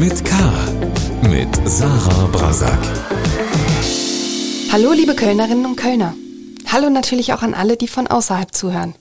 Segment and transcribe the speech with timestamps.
[0.00, 0.34] mit K.
[1.28, 2.78] Mit Sarah Brasak.
[4.72, 6.14] Hallo, liebe Kölnerinnen und Kölner.
[6.72, 8.94] Hallo natürlich auch an alle, die von außerhalb zuhören.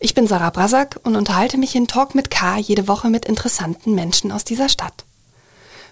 [0.00, 3.94] Ich bin Sarah Brasak und unterhalte mich in Talk mit K jede Woche mit interessanten
[3.94, 5.04] Menschen aus dieser Stadt.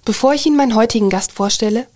[0.04, 1.86] Bevor ich Ihnen meinen heutigen Gast vorstelle,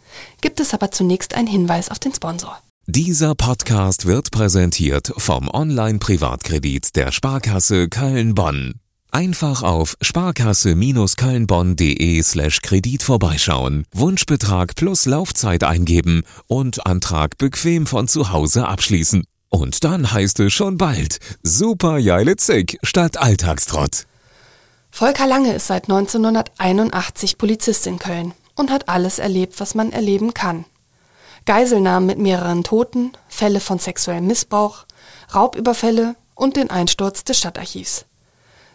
[0.40, 2.56] gibt es aber zunächst einen Hinweis auf den Sponsor.
[2.86, 8.81] Dieser Podcast wird präsentiert vom Online-Privatkredit der Sparkasse Köln-Bonn.
[9.14, 18.32] Einfach auf sparkasse-kölnbonn.de slash Kredit vorbeischauen, Wunschbetrag plus Laufzeit eingeben und Antrag bequem von zu
[18.32, 19.24] Hause abschließen.
[19.50, 24.06] Und dann heißt es schon bald Super Jeile Zick statt Alltagstrott.
[24.90, 30.32] Volker Lange ist seit 1981 Polizist in Köln und hat alles erlebt, was man erleben
[30.32, 30.64] kann.
[31.44, 34.86] Geiselnahmen mit mehreren Toten, Fälle von sexuellem Missbrauch,
[35.34, 38.06] Raubüberfälle und den Einsturz des Stadtarchivs.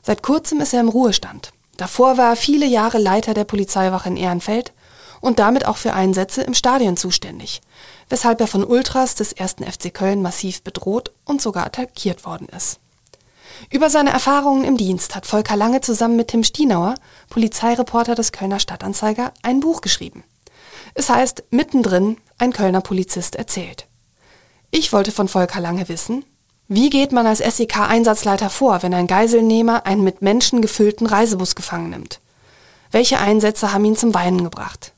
[0.08, 1.52] Seit kurzem ist er im Ruhestand.
[1.75, 4.72] Davor war er viele Jahre Leiter der Polizeiwache in Ehrenfeld
[5.19, 7.59] und damit auch für Einsätze im Stadion zuständig,
[8.08, 12.80] weshalb er von Ultras des ersten FC Köln massiv bedroht und sogar attackiert worden ist.
[13.69, 16.95] Über seine Erfahrungen im Dienst hat Volker Lange zusammen mit Tim Stienauer,
[17.27, 20.23] Polizeireporter des Kölner Stadtanzeiger, ein Buch geschrieben.
[20.94, 23.88] Es heißt Mittendrin, ein Kölner Polizist erzählt.
[24.71, 26.23] Ich wollte von Volker Lange wissen,
[26.69, 31.91] wie geht man als SEK-Einsatzleiter vor, wenn ein Geiselnehmer einen mit Menschen gefüllten Reisebus gefangen
[31.91, 32.19] nimmt?
[32.91, 34.93] Welche Einsätze haben ihn zum Weinen gebracht?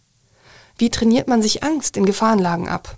[0.80, 2.98] Wie trainiert man sich Angst in Gefahrenlagen ab?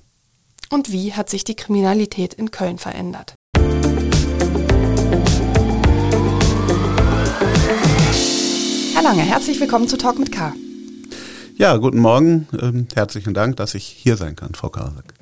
[0.69, 3.33] Und wie hat sich die Kriminalität in Köln verändert?
[8.93, 10.53] Herr Lange, herzlich willkommen zu Talk mit K.
[11.57, 12.47] Ja, guten Morgen.
[12.57, 15.20] Ähm, herzlichen Dank, dass ich hier sein kann, Frau Kasek.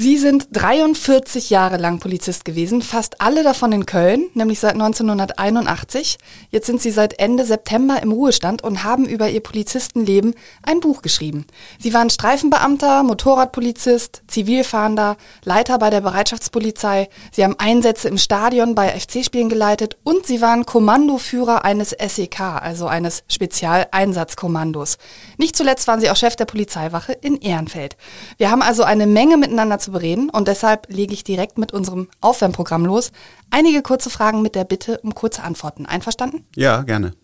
[0.00, 6.18] Sie sind 43 Jahre lang Polizist gewesen, fast alle davon in Köln, nämlich seit 1981.
[6.50, 11.02] Jetzt sind Sie seit Ende September im Ruhestand und haben über Ihr Polizistenleben ein Buch
[11.02, 11.46] geschrieben.
[11.80, 17.08] Sie waren Streifenbeamter, Motorradpolizist, Zivilfahnder, Leiter bei der Bereitschaftspolizei.
[17.32, 22.86] Sie haben Einsätze im Stadion bei FC-Spielen geleitet und Sie waren Kommandoführer eines SEK, also
[22.86, 24.96] eines Spezialeinsatzkommandos.
[25.38, 27.96] Nicht zuletzt waren Sie auch Chef der Polizeiwache in Ehrenfeld.
[28.36, 31.72] Wir haben also eine Menge miteinander zu zu bereden und deshalb lege ich direkt mit
[31.72, 33.10] unserem Aufwärmprogramm los.
[33.50, 35.86] Einige kurze Fragen mit der Bitte um kurze Antworten.
[35.86, 36.44] Einverstanden?
[36.54, 37.14] Ja, gerne.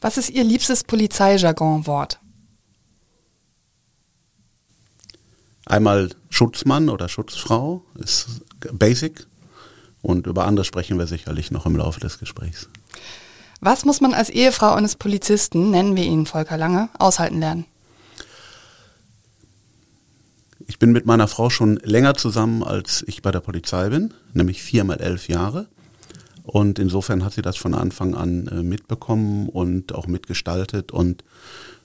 [0.00, 2.20] Was ist Ihr liebstes Polizeijargon-Wort?
[5.66, 8.42] Einmal Schutzmann oder Schutzfrau ist
[8.72, 9.26] basic
[10.00, 12.68] und über andere sprechen wir sicherlich noch im Laufe des Gesprächs.
[13.60, 17.64] Was muss man als Ehefrau eines Polizisten, nennen wir ihn Volker Lange, aushalten lernen?
[20.66, 24.62] Ich bin mit meiner Frau schon länger zusammen, als ich bei der Polizei bin, nämlich
[24.62, 25.68] viermal elf Jahre.
[26.42, 30.92] Und insofern hat sie das von Anfang an äh, mitbekommen und auch mitgestaltet.
[30.92, 31.24] Und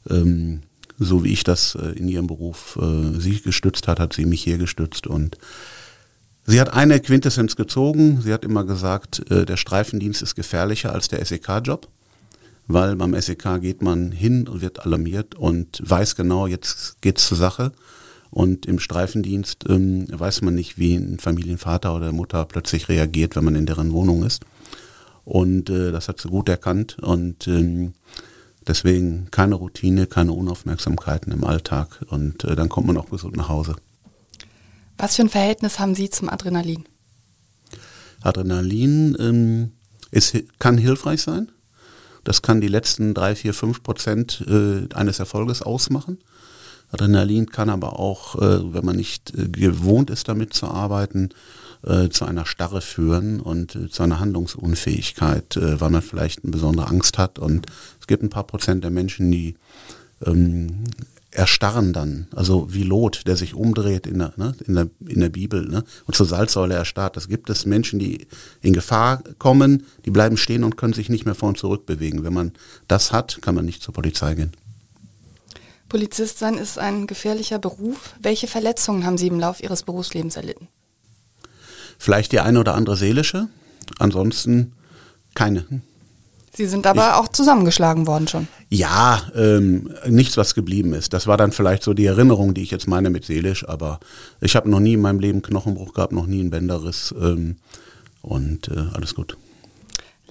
[0.10, 0.62] ähm,
[1.00, 4.44] so wie ich das äh, in ihrem Beruf äh, sie gestützt hat, hat sie mich
[4.44, 5.08] hier gestützt.
[5.08, 5.38] Und
[6.46, 8.22] sie hat eine Quintessenz gezogen.
[8.22, 11.88] Sie hat immer gesagt, äh, der Streifendienst ist gefährlicher als der SEK-Job.
[12.68, 17.38] Weil beim SEK geht man hin und wird alarmiert und weiß genau, jetzt geht's zur
[17.38, 17.72] Sache.
[18.32, 23.44] Und im Streifendienst ähm, weiß man nicht, wie ein Familienvater oder Mutter plötzlich reagiert, wenn
[23.44, 24.46] man in deren Wohnung ist.
[25.26, 26.98] Und äh, das hat sie gut erkannt.
[27.00, 27.94] Und ähm,
[28.66, 32.06] deswegen keine Routine, keine Unaufmerksamkeiten im Alltag.
[32.08, 33.76] Und äh, dann kommt man auch gesund nach Hause.
[34.98, 36.86] Was für ein Verhältnis haben Sie zum Adrenalin?
[38.22, 39.72] Adrenalin ähm,
[40.12, 41.52] ist, kann hilfreich sein.
[42.24, 46.20] Das kann die letzten drei, vier, fünf Prozent äh, eines Erfolges ausmachen.
[46.92, 51.30] Adrenalin kann aber auch, äh, wenn man nicht äh, gewohnt ist, damit zu arbeiten,
[51.84, 56.52] äh, zu einer Starre führen und äh, zu einer Handlungsunfähigkeit, äh, weil man vielleicht eine
[56.52, 57.40] besondere Angst hat.
[57.40, 57.68] Und
[58.00, 59.56] es gibt ein paar Prozent der Menschen, die
[60.26, 60.84] ähm,
[61.32, 65.30] erstarren dann, also wie Lot, der sich umdreht in der, ne, in der, in der
[65.30, 67.16] Bibel ne, und zur Salzsäule erstarrt.
[67.16, 68.28] Das gibt es Menschen, die
[68.62, 72.24] in Gefahr kommen, die bleiben stehen und können sich nicht mehr vor und zurück bewegen.
[72.24, 72.52] Wenn man
[72.88, 74.52] das hat, kann man nicht zur Polizei gehen.
[75.92, 78.16] Polizist sein ist ein gefährlicher Beruf.
[78.22, 80.70] Welche Verletzungen haben Sie im Laufe Ihres Berufslebens erlitten?
[81.98, 83.50] Vielleicht die eine oder andere seelische,
[84.00, 84.72] ansonsten
[85.36, 85.66] keine.
[86.54, 88.48] Sie sind aber ich, auch zusammengeschlagen worden schon.
[88.70, 91.12] Ja, ähm, nichts, was geblieben ist.
[91.12, 94.00] Das war dann vielleicht so die Erinnerung, die ich jetzt meine mit seelisch, aber
[94.40, 97.58] ich habe noch nie in meinem Leben Knochenbruch gehabt, noch nie einen Bänderriss ähm,
[98.22, 99.36] und äh, alles gut.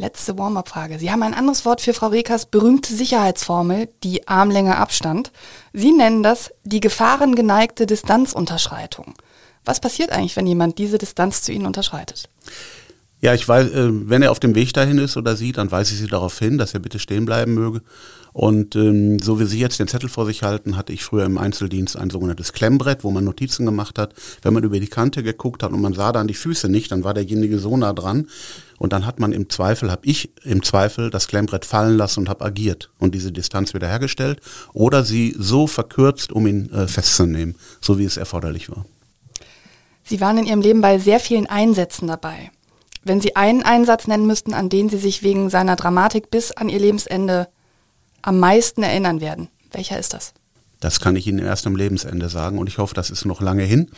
[0.00, 0.99] Letzte Warm-up-Frage.
[0.99, 5.31] Sie haben ein anderes Wort für Frau Rekers berühmte Sicherheitsformel, die Armlänge Abstand.
[5.75, 9.12] Sie nennen das die gefahrengeneigte Distanzunterschreitung.
[9.67, 12.31] Was passiert eigentlich, wenn jemand diese Distanz zu Ihnen unterschreitet?
[13.20, 15.93] Ja, ich weiß, äh, wenn er auf dem Weg dahin ist oder sie, dann weise
[15.93, 17.82] ich sie darauf hin, dass er bitte stehen bleiben möge.
[18.32, 21.38] Und ähm, so wie Sie jetzt den Zettel vor sich halten, hatte ich früher im
[21.38, 24.15] Einzeldienst ein sogenanntes Klemmbrett, wo man Notizen gemacht hat.
[24.43, 27.05] Wenn man über die Kante geguckt hat und man sah dann die Füße nicht, dann
[27.05, 28.29] war derjenige so nah dran.
[28.79, 32.29] Und dann hat man im Zweifel, habe ich im Zweifel das Klemmbrett fallen lassen und
[32.29, 34.41] habe agiert und diese Distanz wiederhergestellt
[34.73, 38.87] oder sie so verkürzt, um ihn äh, festzunehmen, so wie es erforderlich war.
[40.03, 42.50] Sie waren in Ihrem Leben bei sehr vielen Einsätzen dabei.
[43.05, 46.69] Wenn Sie einen Einsatz nennen müssten, an den Sie sich wegen seiner Dramatik bis an
[46.69, 47.49] Ihr Lebensende
[48.23, 50.33] am meisten erinnern werden, welcher ist das?
[50.81, 53.65] Das kann ich Ihnen erst am Lebensende sagen und ich hoffe, das ist noch lange
[53.65, 53.91] hin.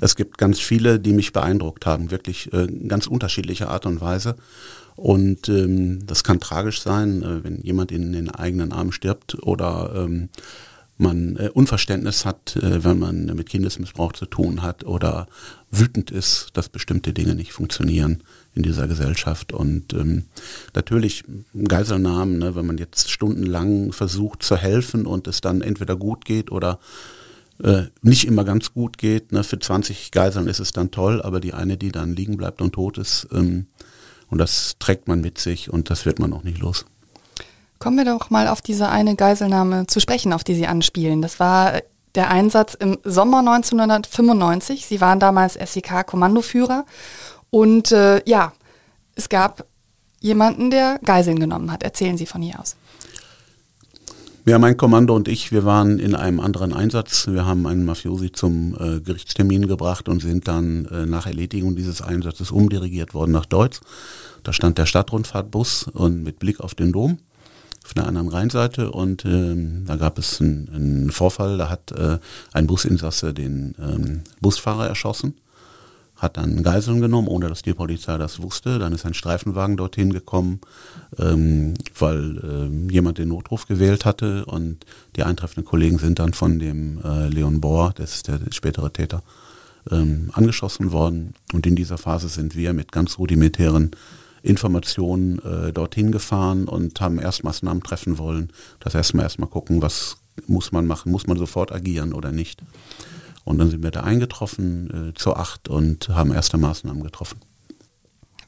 [0.00, 4.36] Es gibt ganz viele, die mich beeindruckt haben, wirklich äh, ganz unterschiedliche Art und Weise.
[4.96, 9.92] Und ähm, das kann tragisch sein, äh, wenn jemand in den eigenen Armen stirbt oder
[9.94, 10.28] ähm,
[10.96, 15.28] man äh, Unverständnis hat, äh, wenn man mit Kindesmissbrauch zu tun hat oder
[15.70, 18.22] wütend ist, dass bestimmte Dinge nicht funktionieren
[18.54, 19.52] in dieser Gesellschaft.
[19.52, 20.24] Und ähm,
[20.74, 21.24] natürlich
[21.66, 26.52] Geiselnahmen, ne, wenn man jetzt stundenlang versucht zu helfen und es dann entweder gut geht
[26.52, 26.78] oder
[27.62, 29.32] äh, nicht immer ganz gut geht.
[29.32, 32.60] Ne, für 20 Geiseln ist es dann toll, aber die eine, die dann liegen bleibt
[32.60, 33.66] und tot ist, ähm,
[34.30, 36.86] und das trägt man mit sich und das wird man auch nicht los.
[37.78, 41.22] Kommen wir doch mal auf diese eine Geiselnahme zu sprechen, auf die Sie anspielen.
[41.22, 41.82] Das war
[42.14, 44.86] der Einsatz im Sommer 1995.
[44.86, 46.84] Sie waren damals SEK-Kommandoführer.
[47.54, 48.52] Und äh, ja,
[49.14, 49.68] es gab
[50.18, 51.84] jemanden, der Geiseln genommen hat.
[51.84, 52.74] Erzählen Sie von hier aus.
[54.44, 57.28] Ja, mein Kommando und ich, wir waren in einem anderen Einsatz.
[57.28, 62.02] Wir haben einen Mafiosi zum äh, Gerichtstermin gebracht und sind dann äh, nach Erledigung dieses
[62.02, 63.80] Einsatzes umdirigiert worden nach Deutz.
[64.42, 67.18] Da stand der Stadtrundfahrtbus und mit Blick auf den Dom
[67.84, 72.18] auf der anderen Rheinseite und ähm, da gab es einen, einen Vorfall, da hat äh,
[72.52, 75.34] ein Businsasse den ähm, Busfahrer erschossen,
[76.24, 78.78] hat dann Geiseln genommen, ohne dass die Polizei das wusste.
[78.78, 80.60] Dann ist ein Streifenwagen dorthin gekommen,
[81.18, 84.84] ähm, weil ähm, jemand den Notruf gewählt hatte und
[85.14, 89.22] die eintreffenden Kollegen sind dann von dem äh, Leon Bohr, das ist der spätere Täter,
[89.90, 91.34] ähm, angeschossen worden.
[91.52, 93.92] Und in dieser Phase sind wir mit ganz rudimentären
[94.42, 98.50] Informationen äh, dorthin gefahren und haben Erstmaßnahmen treffen wollen.
[98.80, 102.60] Das erstmal erstmal gucken, was muss man machen, muss man sofort agieren oder nicht.
[103.44, 107.40] Und dann sind wir da eingetroffen äh, zur Acht und haben erste Maßnahmen getroffen.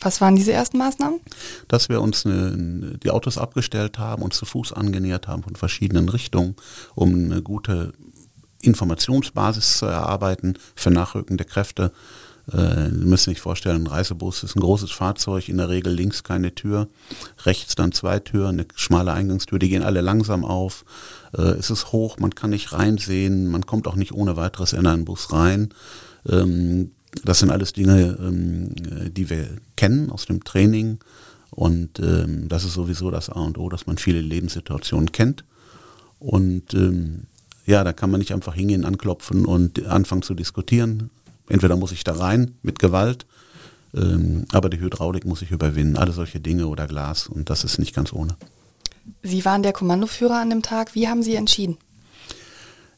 [0.01, 1.21] Was waren diese ersten Maßnahmen?
[1.69, 6.09] Dass wir uns eine, die Autos abgestellt haben, uns zu Fuß angenähert haben von verschiedenen
[6.09, 6.57] Richtungen,
[6.95, 7.93] um eine gute
[8.63, 11.93] Informationsbasis zu erarbeiten für nachrückende Kräfte
[12.53, 16.23] äh, Sie müssen sich vorstellen, ein Reisebus ist ein großes Fahrzeug, in der Regel links
[16.23, 16.89] keine Tür,
[17.45, 20.85] rechts dann zwei Türen, eine schmale Eingangstür, die gehen alle langsam auf.
[21.37, 24.87] Äh, es ist hoch, man kann nicht reinsehen, man kommt auch nicht ohne weiteres in
[24.87, 25.71] einen Bus rein.
[26.29, 26.93] Ähm,
[27.25, 28.71] das sind alles Dinge, ähm,
[29.11, 30.99] die wir kennen aus dem Training.
[31.51, 35.45] Und ähm, das ist sowieso das A und O, dass man viele Lebenssituationen kennt.
[36.19, 37.25] Und ähm,
[37.65, 41.11] ja, da kann man nicht einfach hingehen, anklopfen und anfangen zu diskutieren,
[41.49, 43.27] Entweder muss ich da rein mit Gewalt,
[43.95, 47.79] ähm, aber die Hydraulik muss ich überwinden, alle solche Dinge oder Glas und das ist
[47.79, 48.37] nicht ganz ohne.
[49.23, 50.95] Sie waren der Kommandoführer an dem Tag.
[50.95, 51.79] Wie haben Sie entschieden?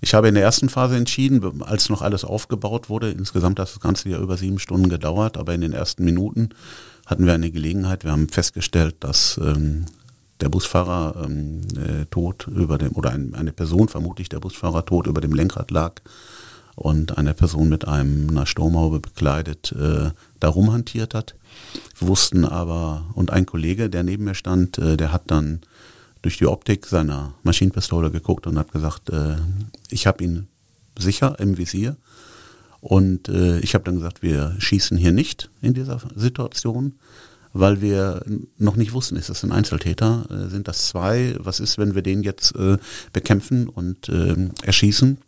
[0.00, 3.10] Ich habe in der ersten Phase entschieden, als noch alles aufgebaut wurde.
[3.10, 6.50] Insgesamt hat das Ganze ja über sieben Stunden gedauert, aber in den ersten Minuten
[7.04, 8.04] hatten wir eine Gelegenheit.
[8.04, 9.86] Wir haben festgestellt, dass ähm,
[10.40, 15.08] der Busfahrer ähm, äh, tot über dem, oder ein, eine Person, vermutlich der Busfahrer tot
[15.08, 16.00] über dem Lenkrad lag
[16.78, 21.34] und eine Person mit einem, einer Sturmhaube bekleidet äh, da rumhantiert hat.
[21.98, 25.60] Wir wussten aber, und ein Kollege, der neben mir stand, äh, der hat dann
[26.22, 29.36] durch die Optik seiner Maschinenpistole geguckt und hat gesagt, äh,
[29.90, 30.48] ich habe ihn
[30.98, 31.96] sicher im Visier.
[32.80, 36.94] Und äh, ich habe dann gesagt, wir schießen hier nicht in dieser Situation,
[37.52, 38.24] weil wir
[38.56, 42.02] noch nicht wussten, ist das ein Einzeltäter, äh, sind das zwei, was ist, wenn wir
[42.02, 42.78] den jetzt äh,
[43.12, 45.18] bekämpfen und äh, erschießen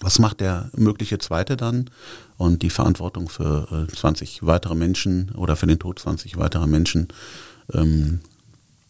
[0.00, 1.90] was macht der mögliche Zweite dann?
[2.36, 7.08] Und die Verantwortung für äh, 20 weitere Menschen oder für den Tod 20 weiterer Menschen
[7.72, 8.20] ähm,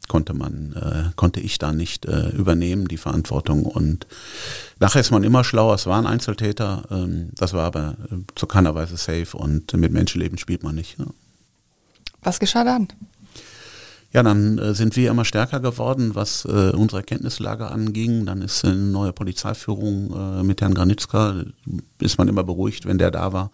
[0.08, 3.64] konnte man, äh, konnte ich da nicht äh, übernehmen, die Verantwortung.
[3.64, 4.06] Und
[4.78, 8.46] nachher ist man immer schlauer, es war ein Einzeltäter, ähm, das war aber äh, zu
[8.46, 10.98] keiner Weise safe und mit Menschenleben spielt man nicht.
[10.98, 11.06] Ne?
[12.22, 12.88] Was geschah dann?
[14.16, 18.24] Ja, dann äh, sind wir immer stärker geworden, was äh, unsere Erkenntnislage anging.
[18.24, 21.44] Dann ist eine neue Polizeiführung äh, mit Herrn Granitzka,
[22.00, 23.50] ist man immer beruhigt, wenn der da war,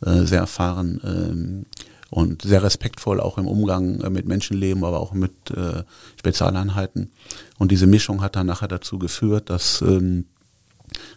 [0.00, 1.66] äh, sehr erfahren ähm,
[2.08, 5.82] und sehr respektvoll auch im Umgang äh, mit Menschenleben, aber auch mit äh,
[6.18, 7.12] Spezialeinheiten.
[7.58, 10.24] Und diese Mischung hat dann nachher dazu geführt, dass ähm,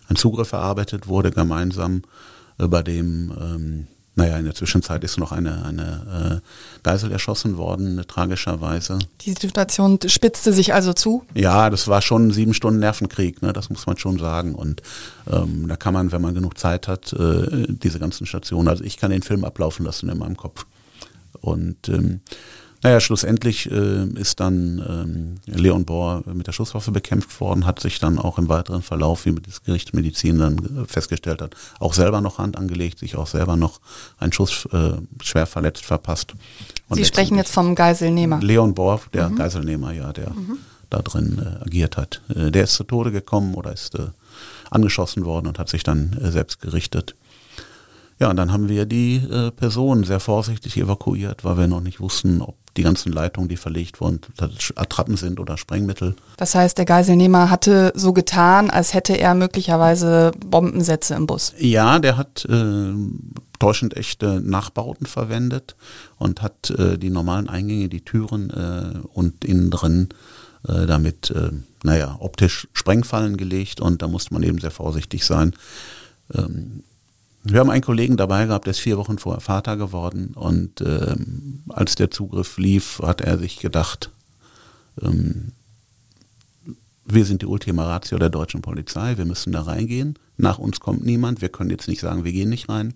[0.10, 2.02] ein Zugriff erarbeitet wurde gemeinsam,
[2.58, 8.04] bei dem ähm, naja, in der Zwischenzeit ist noch eine, eine äh, Geisel erschossen worden,
[8.08, 9.00] tragischerweise.
[9.22, 11.24] Die Situation spitzte sich also zu?
[11.34, 14.56] Ja, das war schon sieben Stunden Nervenkrieg, ne, das muss man schon sagen.
[14.56, 14.82] Und
[15.32, 18.98] ähm, da kann man, wenn man genug Zeit hat, äh, diese ganzen Stationen, also ich
[18.98, 20.66] kann den Film ablaufen lassen in meinem Kopf.
[21.42, 22.22] Und ähm,
[22.82, 28.00] naja, schlussendlich äh, ist dann ähm, Leon Bohr mit der Schusswaffe bekämpft worden, hat sich
[28.00, 32.38] dann auch im weiteren Verlauf, wie das Gericht Medizin dann festgestellt hat, auch selber noch
[32.38, 33.82] Hand angelegt, sich auch selber noch
[34.18, 36.34] einen Schuss äh, schwer verletzt verpasst.
[36.88, 38.40] Und Sie sprechen jetzt vom Geiselnehmer.
[38.42, 39.36] Leon Bohr, der mhm.
[39.36, 40.60] Geiselnehmer, ja, der mhm.
[40.90, 42.22] da drin äh, agiert hat.
[42.34, 44.08] Äh, der ist zu Tode gekommen oder ist äh,
[44.72, 47.16] angeschossen worden und hat sich dann äh, selbst gerichtet.
[48.20, 52.02] Ja, und dann haben wir die äh, Person sehr vorsichtig evakuiert, weil wir noch nicht
[52.02, 54.22] wussten, ob die ganzen Leitungen, die verlegt wurden,
[54.76, 56.16] Attrappen sind oder Sprengmittel.
[56.38, 61.54] Das heißt, der Geiselnehmer hatte so getan, als hätte er möglicherweise Bombensätze im Bus.
[61.60, 62.94] Ja, der hat äh,
[63.60, 65.76] täuschend echte Nachbauten verwendet
[66.18, 70.10] und hat äh, die normalen Eingänge, die Türen äh, und innen drin
[70.66, 71.52] äh, damit, äh,
[71.84, 75.54] naja, optisch Sprengfallen gelegt und da musste man eben sehr vorsichtig sein.
[76.34, 76.84] Ähm,
[77.44, 81.64] wir haben einen Kollegen dabei gehabt, der ist vier Wochen vorher Vater geworden und ähm,
[81.70, 84.12] als der Zugriff lief, hat er sich gedacht,
[85.02, 85.54] ähm,
[87.06, 90.20] wir sind die Ultima Ratio der deutschen Polizei, wir müssen da reingehen.
[90.38, 92.94] Nach uns kommt niemand, wir können jetzt nicht sagen, wir gehen nicht rein.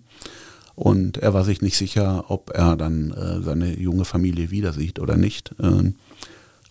[0.76, 4.98] Und er war sich nicht sicher, ob er dann äh, seine junge Familie wieder sieht
[4.98, 5.54] oder nicht.
[5.60, 5.96] Ähm,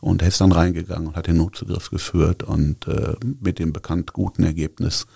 [0.01, 4.11] und er ist dann reingegangen und hat den Notzugriff geführt und äh, mit dem bekannt
[4.11, 5.07] guten Ergebnis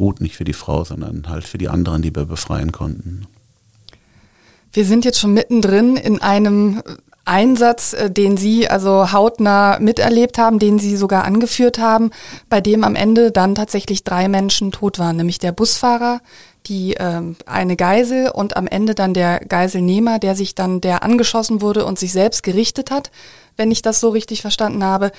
[0.00, 3.26] gut, nicht für die Frau, sondern halt für die anderen, die wir befreien konnten.
[4.72, 6.82] Wir sind jetzt schon mittendrin in einem
[7.26, 12.12] Einsatz, äh, den Sie also hautnah miterlebt haben, den Sie sogar angeführt haben,
[12.48, 16.22] bei dem am Ende dann tatsächlich drei Menschen tot waren, nämlich der Busfahrer,
[16.64, 21.60] die äh, eine Geisel und am Ende dann der Geiselnehmer, der sich dann der angeschossen
[21.60, 23.10] wurde und sich selbst gerichtet hat
[23.60, 25.12] wenn ich das so richtig verstanden habe.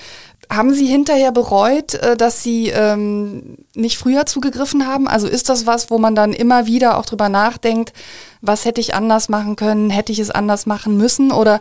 [0.50, 5.06] Haben Sie hinterher bereut, äh, dass Sie ähm, nicht früher zugegriffen haben?
[5.06, 7.92] Also ist das was, wo man dann immer wieder auch drüber nachdenkt,
[8.40, 11.60] was hätte ich anders machen können, hätte ich es anders machen müssen oder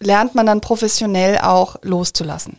[0.00, 2.56] lernt man dann professionell auch loszulassen?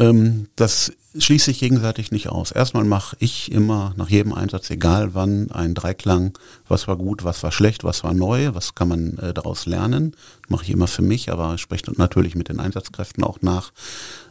[0.00, 2.52] Ähm, das schließt sich gegenseitig nicht aus.
[2.52, 6.38] Erstmal mache ich immer nach jedem Einsatz, egal wann, einen Dreiklang,
[6.68, 10.16] was war gut, was war schlecht, was war neu, was kann man äh, daraus lernen.
[10.48, 13.72] Mache ich immer für mich, aber spreche natürlich mit den Einsatzkräften auch nach.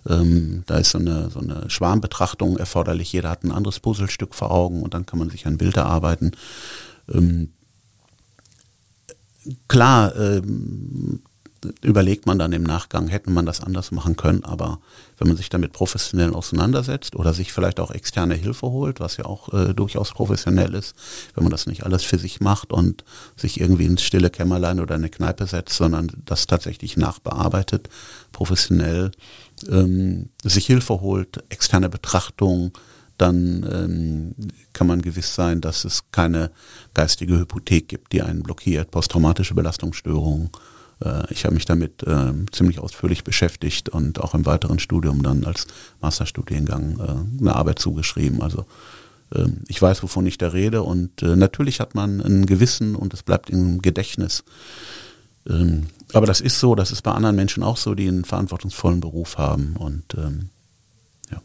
[0.07, 3.11] Ähm, da ist so eine, so eine Schwarmbetrachtung erforderlich.
[3.11, 6.31] Jeder hat ein anderes Puzzlestück vor Augen und dann kann man sich ein Bild erarbeiten.
[7.13, 7.51] Ähm,
[9.67, 11.21] klar, ähm,
[11.81, 14.79] überlegt man dann im Nachgang, hätte man das anders machen können, aber
[15.17, 19.25] wenn man sich damit professionell auseinandersetzt oder sich vielleicht auch externe Hilfe holt, was ja
[19.25, 20.95] auch äh, durchaus professionell ist,
[21.35, 23.03] wenn man das nicht alles für sich macht und
[23.35, 27.89] sich irgendwie ins stille Kämmerlein oder eine Kneipe setzt, sondern das tatsächlich nachbearbeitet,
[28.31, 29.11] professionell,
[29.69, 32.71] ähm, sich Hilfe holt, externe Betrachtung,
[33.17, 34.35] dann ähm,
[34.71, 36.51] kann man gewiss sein, dass es keine
[36.93, 40.49] geistige Hypothek gibt, die einen blockiert, posttraumatische Belastungsstörungen
[41.29, 45.67] ich habe mich damit äh, ziemlich ausführlich beschäftigt und auch im weiteren Studium dann als
[46.01, 48.41] Masterstudiengang äh, eine Arbeit zugeschrieben.
[48.41, 48.65] Also
[49.33, 53.13] ähm, ich weiß, wovon ich da rede und äh, natürlich hat man ein Gewissen und
[53.13, 54.43] es bleibt im Gedächtnis.
[55.47, 58.99] Ähm, aber das ist so, das ist bei anderen Menschen auch so, die einen verantwortungsvollen
[58.99, 60.49] Beruf haben und ähm,
[61.31, 61.41] ja.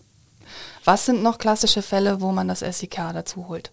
[0.84, 3.72] Was sind noch klassische Fälle, wo man das SIK dazu holt?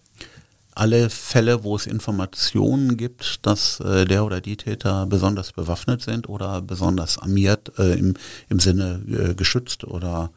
[0.75, 6.29] Alle Fälle, wo es Informationen gibt, dass äh, der oder die Täter besonders bewaffnet sind
[6.29, 8.15] oder besonders armiert äh, im,
[8.49, 10.31] im Sinne äh, geschützt oder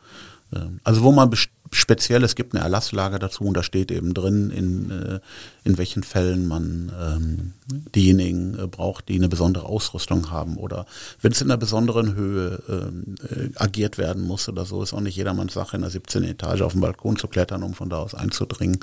[0.53, 1.31] äh, also wo man
[1.71, 5.21] speziell, es gibt eine Erlasslage dazu und da steht eben drin, in, äh,
[5.65, 7.53] in welchen Fällen man ähm,
[7.95, 10.87] diejenigen äh, braucht, die eine besondere Ausrüstung haben oder
[11.23, 15.01] wenn es in einer besonderen Höhe ähm, äh, agiert werden muss oder so, ist auch
[15.01, 16.25] nicht jedermanns Sache, in der 17.
[16.25, 18.81] Etage auf den Balkon zu klettern, um von da aus einzudringen.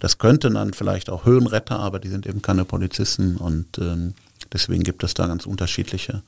[0.00, 4.14] Das könnten dann vielleicht auch Höhenretter, aber die sind eben keine Polizisten und ähm,
[4.52, 6.22] deswegen gibt es da ganz unterschiedliche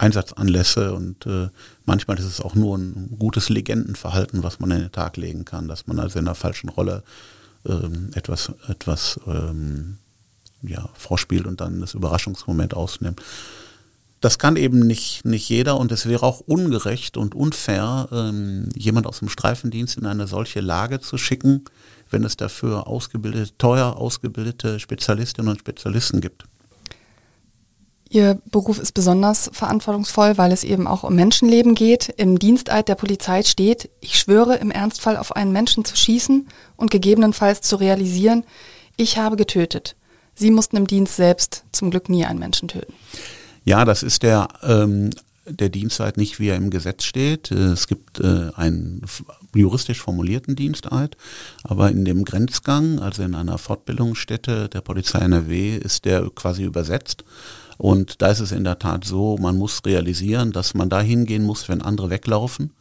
[0.00, 1.48] Einsatzanlässe und äh,
[1.84, 5.68] manchmal ist es auch nur ein gutes Legendenverhalten, was man in den Tag legen kann,
[5.68, 7.02] dass man also in der falschen Rolle
[7.66, 9.98] ähm, etwas, etwas ähm,
[10.62, 13.20] ja, vorspielt und dann das Überraschungsmoment ausnimmt.
[14.22, 19.06] Das kann eben nicht, nicht jeder und es wäre auch ungerecht und unfair, ähm, jemand
[19.06, 21.64] aus dem Streifendienst in eine solche Lage zu schicken,
[22.10, 26.44] wenn es dafür ausgebildete, teuer ausgebildete Spezialistinnen und Spezialisten gibt.
[28.12, 32.08] Ihr Beruf ist besonders verantwortungsvoll, weil es eben auch um Menschenleben geht.
[32.16, 36.90] Im Diensteid der Polizei steht, ich schwöre im Ernstfall auf einen Menschen zu schießen und
[36.90, 38.42] gegebenenfalls zu realisieren,
[38.96, 39.94] ich habe getötet.
[40.34, 42.92] Sie mussten im Dienst selbst zum Glück nie einen Menschen töten.
[43.64, 45.10] Ja, das ist der, ähm,
[45.46, 47.52] der Diensteid nicht, wie er im Gesetz steht.
[47.52, 49.02] Es gibt äh, einen
[49.54, 51.16] juristisch formulierten Diensteid,
[51.62, 57.24] aber in dem Grenzgang, also in einer Fortbildungsstätte der Polizei NRW, ist der quasi übersetzt.
[57.80, 61.44] Und da ist es in der Tat so, man muss realisieren, dass man da hingehen
[61.44, 62.74] muss, wenn andere weglaufen.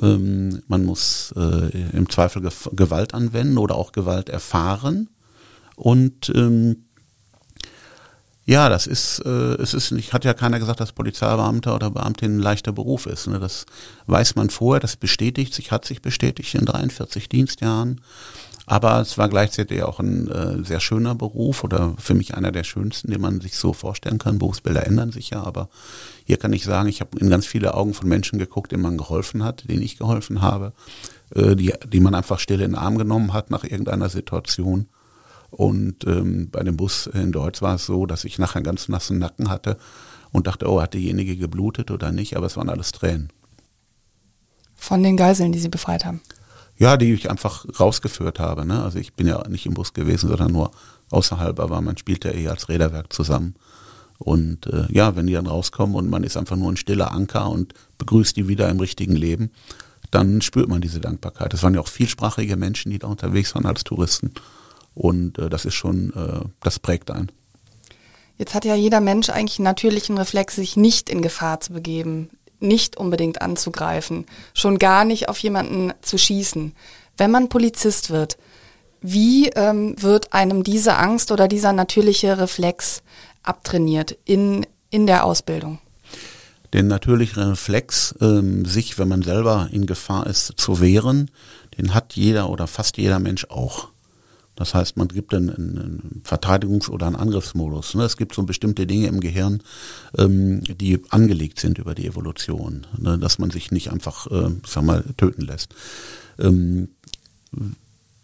[0.00, 5.08] Ähm, man muss äh, im Zweifel Gewalt anwenden oder auch Gewalt erfahren.
[5.74, 6.84] Und ähm,
[8.44, 12.36] ja, das ist, äh, es ist nicht, hat ja keiner gesagt, dass Polizeibeamter oder Beamtin
[12.36, 13.26] ein leichter Beruf ist.
[13.26, 13.40] Ne?
[13.40, 13.66] Das
[14.06, 18.00] weiß man vorher, das bestätigt sich, hat sich bestätigt in 43 Dienstjahren.
[18.70, 22.62] Aber es war gleichzeitig auch ein äh, sehr schöner Beruf oder für mich einer der
[22.62, 24.38] schönsten, den man sich so vorstellen kann.
[24.38, 25.68] Berufsbilder ändern sich ja, aber
[26.24, 28.96] hier kann ich sagen, ich habe in ganz viele Augen von Menschen geguckt, denen man
[28.96, 30.72] geholfen hat, denen ich geholfen habe,
[31.34, 34.86] äh, die, die man einfach still in den Arm genommen hat nach irgendeiner Situation.
[35.50, 38.88] Und ähm, bei dem Bus in Deutsch war es so, dass ich nachher einen ganz
[38.88, 39.78] nassen Nacken hatte
[40.30, 42.36] und dachte, oh, hat diejenige geblutet oder nicht?
[42.36, 43.32] Aber es waren alles Tränen.
[44.76, 46.20] Von den Geiseln, die Sie befreit haben?
[46.80, 48.64] Ja, die ich einfach rausgeführt habe.
[48.64, 48.82] Ne?
[48.82, 50.70] Also ich bin ja nicht im Bus gewesen, sondern nur
[51.10, 53.54] außerhalb, aber man spielt ja eher als Räderwerk zusammen.
[54.18, 57.50] Und äh, ja, wenn die dann rauskommen und man ist einfach nur ein stiller Anker
[57.50, 59.50] und begrüßt die wieder im richtigen Leben,
[60.10, 61.52] dann spürt man diese Dankbarkeit.
[61.52, 64.32] Es waren ja auch vielsprachige Menschen, die da unterwegs waren als Touristen.
[64.94, 67.30] Und äh, das ist schon, äh, das prägt einen.
[68.38, 72.30] Jetzt hat ja jeder Mensch eigentlich einen natürlichen Reflex, sich nicht in Gefahr zu begeben,
[72.60, 76.72] nicht unbedingt anzugreifen, schon gar nicht auf jemanden zu schießen.
[77.16, 78.38] Wenn man Polizist wird,
[79.00, 83.02] wie ähm, wird einem diese Angst oder dieser natürliche Reflex
[83.42, 85.78] abtrainiert in, in der Ausbildung?
[86.72, 91.30] Den natürlichen Reflex, ähm, sich, wenn man selber in Gefahr ist, zu wehren,
[91.78, 93.88] den hat jeder oder fast jeder Mensch auch.
[94.60, 97.94] Das heißt, man gibt einen, einen Verteidigungs- oder einen Angriffsmodus.
[97.94, 98.04] Ne?
[98.04, 99.62] Es gibt so bestimmte Dinge im Gehirn,
[100.18, 103.18] ähm, die angelegt sind über die Evolution, ne?
[103.18, 105.74] dass man sich nicht einfach, äh, sag mal, töten lässt.
[106.38, 106.90] Ähm,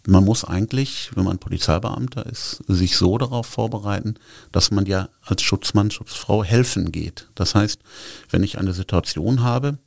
[0.07, 4.16] man muss eigentlich, wenn man Polizeibeamter ist, sich so darauf vorbereiten,
[4.53, 7.29] dass man ja als Schutzmann, Schutzfrau helfen geht.
[7.35, 7.81] Das heißt,
[8.29, 9.79] wenn ich eine Situation habe,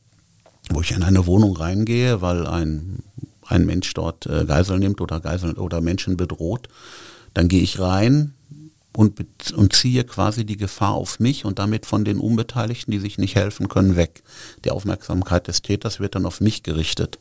[0.71, 3.03] wo ich in eine Wohnung reingehe, weil ein
[3.49, 6.69] ein Mensch dort äh, Geisel nimmt oder Geisel oder Menschen bedroht,
[7.33, 8.33] dann gehe ich rein
[8.95, 9.21] und,
[9.55, 13.35] und ziehe quasi die Gefahr auf mich und damit von den Unbeteiligten, die sich nicht
[13.35, 14.23] helfen können, weg.
[14.65, 17.19] Die Aufmerksamkeit des Täters wird dann auf mich gerichtet.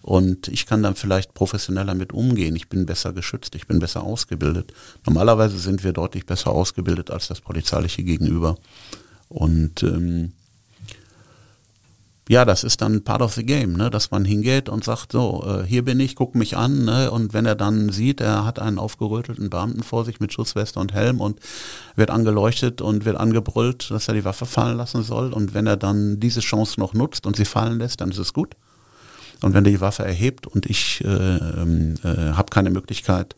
[0.00, 2.54] Und ich kann dann vielleicht professioneller mit umgehen.
[2.56, 4.72] Ich bin besser geschützt, ich bin besser ausgebildet.
[5.04, 8.56] Normalerweise sind wir deutlich besser ausgebildet als das polizeiliche Gegenüber.
[9.28, 10.32] Und ähm,
[12.28, 13.88] ja, das ist dann part of the game, ne?
[13.88, 16.84] dass man hingeht und sagt, so, äh, hier bin ich, guck mich an.
[16.84, 17.10] Ne?
[17.10, 20.92] Und wenn er dann sieht, er hat einen aufgerötelten Beamten vor sich mit Schutzweste und
[20.92, 21.40] Helm und
[21.96, 25.32] wird angeleuchtet und wird angebrüllt, dass er die Waffe fallen lassen soll.
[25.32, 28.34] Und wenn er dann diese Chance noch nutzt und sie fallen lässt, dann ist es
[28.34, 28.56] gut.
[29.40, 33.36] Und wenn er die Waffe erhebt und ich äh, ähm, äh, habe keine Möglichkeit,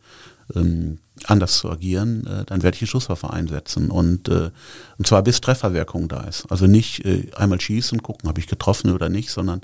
[0.53, 4.51] ähm, anders zu agieren, äh, dann werde ich die Schusswaffe einsetzen und, äh,
[4.97, 6.45] und zwar bis Trefferwirkung da ist.
[6.51, 9.61] Also nicht äh, einmal schießen, gucken, habe ich getroffen oder nicht, sondern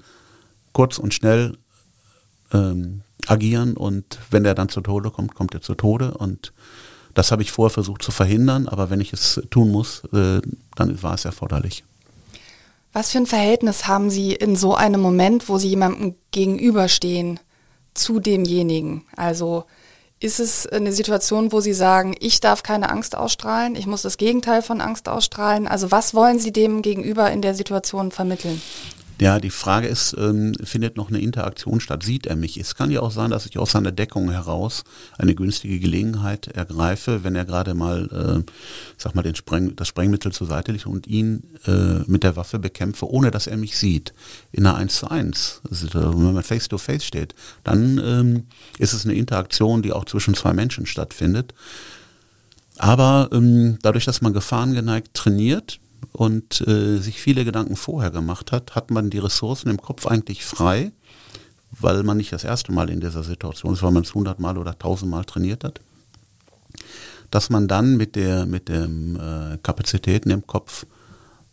[0.74, 1.58] kurz und schnell
[2.54, 6.54] ähm, agieren und wenn der dann zu Tode kommt, kommt er zu Tode und
[7.13, 10.39] das habe ich vorher versucht zu verhindern, aber wenn ich es tun muss, äh,
[10.76, 11.84] dann war es erforderlich.
[12.93, 17.39] Was für ein Verhältnis haben Sie in so einem Moment, wo Sie jemandem gegenüberstehen,
[17.93, 19.04] zu demjenigen?
[19.15, 19.65] Also
[20.19, 24.17] ist es eine Situation, wo Sie sagen, ich darf keine Angst ausstrahlen, ich muss das
[24.17, 25.67] Gegenteil von Angst ausstrahlen?
[25.67, 28.62] Also was wollen Sie dem gegenüber in der Situation vermitteln?
[29.19, 32.03] Ja, die Frage ist, ähm, findet noch eine Interaktion statt?
[32.03, 32.58] Sieht er mich?
[32.58, 34.84] Es kann ja auch sein, dass ich aus seiner Deckung heraus
[35.17, 38.51] eine günstige Gelegenheit ergreife, wenn er gerade mal, äh,
[38.95, 42.60] sag mal, den Spreng, das Sprengmittel zur Seite legt und ihn äh, mit der Waffe
[42.60, 44.13] bekämpfe, ohne dass er mich sieht.
[44.51, 48.43] In einer 1 zu 1, also, wenn man face to face steht, dann ähm,
[48.77, 51.56] ist es eine Interaktion, die auch zwischen zwei Menschen stattfindet.
[52.77, 55.80] Aber ähm, dadurch, dass man gefahrengeneigt trainiert,
[56.13, 60.46] und äh, sich viele Gedanken vorher gemacht hat, hat man die Ressourcen im Kopf eigentlich
[60.46, 60.91] frei,
[61.80, 64.78] weil man nicht das erste Mal in dieser Situation ist, weil man es hundertmal oder
[64.78, 65.80] tausendmal trainiert hat,
[67.32, 70.86] dass man dann mit der mit den äh, Kapazitäten im Kopf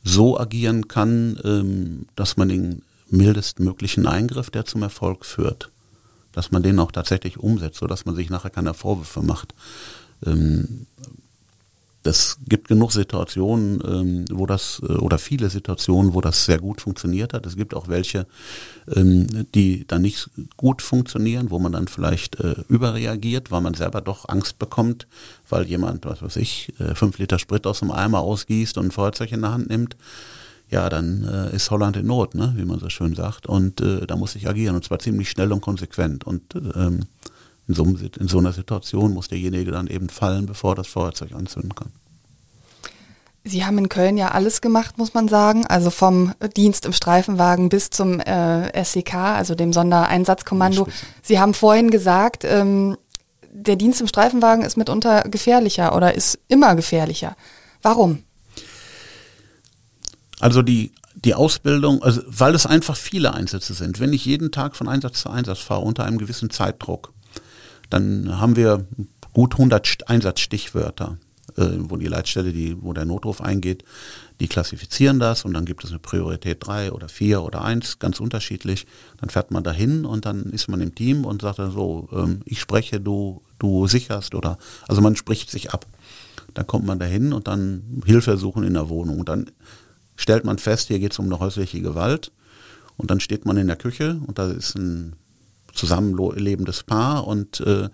[0.03, 5.71] so agieren kann, ähm, dass man den mildestmöglichen Eingriff, der zum Erfolg führt,
[6.33, 9.55] dass man den auch tatsächlich umsetzt, sodass man sich nachher keine Vorwürfe macht.
[10.25, 10.87] Ähm,
[12.05, 16.83] das gibt genug Situationen, ähm, wo das, äh, oder viele Situationen, wo das sehr gut
[16.83, 17.47] funktioniert hat.
[17.47, 18.27] Es gibt auch welche,
[18.95, 24.03] ähm, die dann nicht gut funktionieren, wo man dann vielleicht äh, überreagiert, weil man selber
[24.03, 25.07] doch Angst bekommt,
[25.49, 28.90] weil jemand, was weiß ich, äh, fünf Liter Sprit aus dem Eimer ausgießt und ein
[28.90, 29.97] Feuerzeug in der Hand nimmt.
[30.71, 33.47] Ja, dann äh, ist Holland in Not, ne, wie man so schön sagt.
[33.47, 36.25] Und da muss ich agieren und zwar ziemlich schnell und konsequent.
[36.25, 37.07] Und ähm,
[37.66, 41.74] in so, in so einer Situation muss derjenige dann eben fallen, bevor das Feuerzeug anzünden
[41.74, 41.92] kann.
[43.46, 45.66] Sie haben in Köln ja alles gemacht, muss man sagen.
[45.66, 50.88] Also vom Dienst im Streifenwagen bis zum äh, SEK, also dem Sondereinsatzkommando.
[51.22, 52.96] Sie haben vorhin gesagt, ähm,
[53.53, 57.37] der Dienst im Streifenwagen ist mitunter gefährlicher oder ist immer gefährlicher.
[57.83, 58.24] Warum?
[60.40, 64.00] Also die, die Ausbildung, also weil es einfach viele Einsätze sind.
[64.00, 67.12] Wenn ich jeden Tag von Einsatz zu Einsatz fahre unter einem gewissen Zeitdruck,
[67.90, 68.87] dann haben wir
[69.33, 71.18] gut 100 Einsatzstichwörter,
[71.57, 73.85] äh, wo die Leitstelle, die, wo der Notruf eingeht,
[74.40, 78.20] die klassifizieren das und dann gibt es eine Priorität 3 oder 4 oder 1, ganz
[78.20, 78.87] unterschiedlich.
[79.18, 82.40] Dann fährt man dahin und dann ist man im Team und sagt dann so, ähm,
[82.44, 85.87] ich spreche, du, du sicherst oder, also man spricht sich ab.
[86.55, 89.18] Dann kommt man dahin und dann Hilfe suchen in der Wohnung.
[89.20, 89.51] Und dann
[90.16, 92.33] stellt man fest, hier geht es um eine häusliche Gewalt.
[92.97, 95.16] Und dann steht man in der Küche und da ist ein
[95.75, 97.89] zusammenlebendes Paar und äh,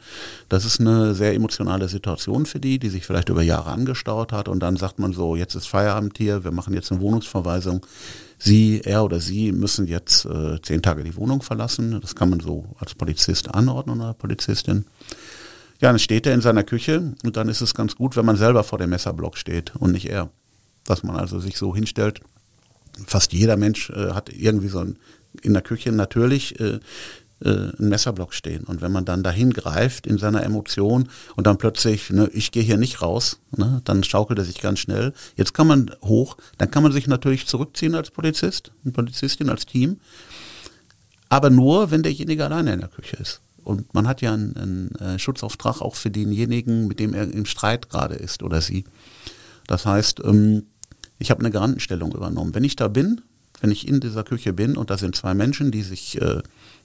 [0.48, 4.48] das ist eine sehr emotionale Situation für die, die sich vielleicht über Jahre angestaut hat
[4.48, 7.84] und dann sagt man so, jetzt ist Feierabend hier, wir machen jetzt eine Wohnungsverweisung.
[8.42, 12.00] Sie, er oder sie müssen jetzt äh, zehn Tage die Wohnung verlassen.
[12.00, 14.86] Das kann man so als Polizist anordnen oder Polizistin.
[15.80, 18.36] Ja, dann steht er in seiner Küche und dann ist es ganz gut, wenn man
[18.36, 20.30] selber vor dem Messerblock steht und nicht er.
[20.84, 22.20] Dass man also sich so hinstellt.
[23.06, 24.98] Fast jeder Mensch äh, hat irgendwie so ein,
[25.42, 26.80] in der Küche natürlich äh,
[27.44, 28.64] ein Messerblock stehen.
[28.64, 32.62] Und wenn man dann dahin greift in seiner Emotion und dann plötzlich, ne, ich gehe
[32.62, 35.12] hier nicht raus, ne, dann schaukelt er sich ganz schnell.
[35.36, 39.66] Jetzt kann man hoch, dann kann man sich natürlich zurückziehen als Polizist, eine Polizistin, als
[39.66, 39.98] Team.
[41.28, 43.40] Aber nur, wenn derjenige alleine in der Küche ist.
[43.62, 47.46] Und man hat ja einen, einen äh, Schutzauftrag auch für denjenigen, mit dem er im
[47.46, 48.84] Streit gerade ist oder sie.
[49.66, 50.64] Das heißt, ähm,
[51.18, 52.54] ich habe eine Garantenstellung übernommen.
[52.54, 53.20] Wenn ich da bin,
[53.60, 56.42] wenn ich in dieser Küche bin und da sind zwei Menschen, die sich äh,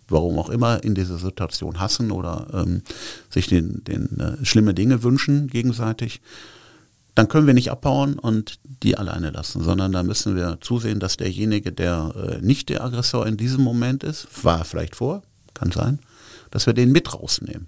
[0.07, 2.81] warum auch immer, in dieser Situation hassen oder ähm,
[3.29, 6.21] sich den, den äh, schlimme Dinge wünschen gegenseitig,
[7.15, 11.17] dann können wir nicht abbauen und die alleine lassen, sondern da müssen wir zusehen, dass
[11.17, 15.99] derjenige, der äh, nicht der Aggressor in diesem Moment ist, war vielleicht vor, kann sein,
[16.51, 17.67] dass wir den mit rausnehmen.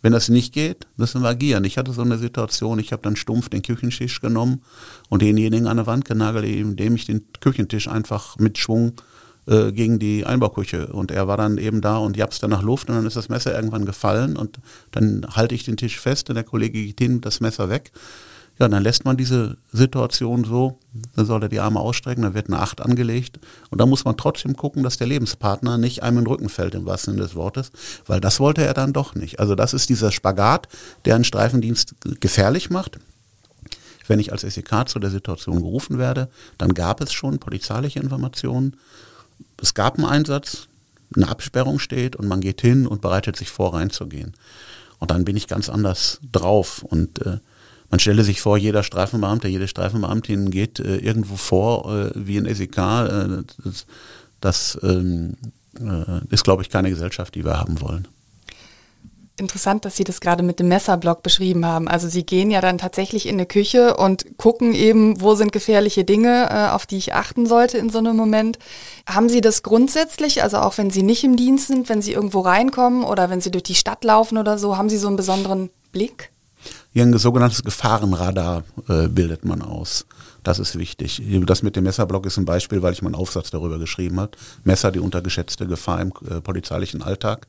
[0.00, 1.64] Wenn das nicht geht, müssen wir agieren.
[1.64, 4.62] Ich hatte so eine Situation, ich habe dann stumpf den Küchentisch genommen
[5.08, 8.92] und denjenigen an der Wand genagelt, indem ich den Küchentisch einfach mit Schwung
[9.46, 10.86] äh, gegen die Einbauküche.
[10.88, 13.54] Und er war dann eben da und japste nach Luft und dann ist das Messer
[13.54, 14.58] irgendwann gefallen und
[14.90, 17.92] dann halte ich den Tisch fest und der Kollege geht hin, das Messer weg.
[18.58, 20.78] Ja, dann lässt man diese Situation so,
[21.16, 24.16] dann soll er die Arme ausstrecken, dann wird eine Acht angelegt und da muss man
[24.16, 27.34] trotzdem gucken, dass der Lebenspartner nicht einem in den Rücken fällt, im wahrsten Sinne des
[27.34, 27.72] Wortes,
[28.06, 29.40] weil das wollte er dann doch nicht.
[29.40, 30.68] Also das ist dieser Spagat,
[31.04, 33.00] der einen Streifendienst gefährlich macht.
[34.06, 38.76] Wenn ich als SEK zu der Situation gerufen werde, dann gab es schon polizeiliche Informationen,
[39.64, 40.68] es gab einen Einsatz,
[41.16, 44.34] eine Absperrung steht und man geht hin und bereitet sich vor, reinzugehen.
[44.98, 47.38] Und dann bin ich ganz anders drauf und äh,
[47.90, 52.52] man stelle sich vor, jeder Streifenbeamte, jede Streifenbeamtin geht äh, irgendwo vor äh, wie ein
[52.52, 52.78] SEK.
[52.78, 53.86] Äh, das
[54.40, 55.36] das ähm,
[55.80, 58.06] äh, ist, glaube ich, keine Gesellschaft, die wir haben wollen.
[59.36, 61.88] Interessant, dass Sie das gerade mit dem Messerblock beschrieben haben.
[61.88, 66.04] Also Sie gehen ja dann tatsächlich in eine Küche und gucken eben, wo sind gefährliche
[66.04, 68.60] Dinge, äh, auf die ich achten sollte in so einem Moment.
[69.08, 72.40] Haben Sie das grundsätzlich, also auch wenn Sie nicht im Dienst sind, wenn Sie irgendwo
[72.40, 75.70] reinkommen oder wenn Sie durch die Stadt laufen oder so, haben Sie so einen besonderen
[75.90, 76.30] Blick?
[76.92, 80.06] Ja, ein sogenanntes Gefahrenradar äh, bildet man aus.
[80.44, 81.20] Das ist wichtig.
[81.44, 84.32] Das mit dem Messerblock ist ein Beispiel, weil ich meinen Aufsatz darüber geschrieben habe.
[84.62, 87.48] Messer, die untergeschätzte Gefahr im äh, polizeilichen Alltag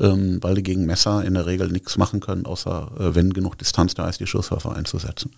[0.00, 3.58] ähm, weil die gegen Messer in der Regel nichts machen können, außer äh, wenn genug
[3.58, 5.32] Distanz da ist, die Schusswaffe einzusetzen.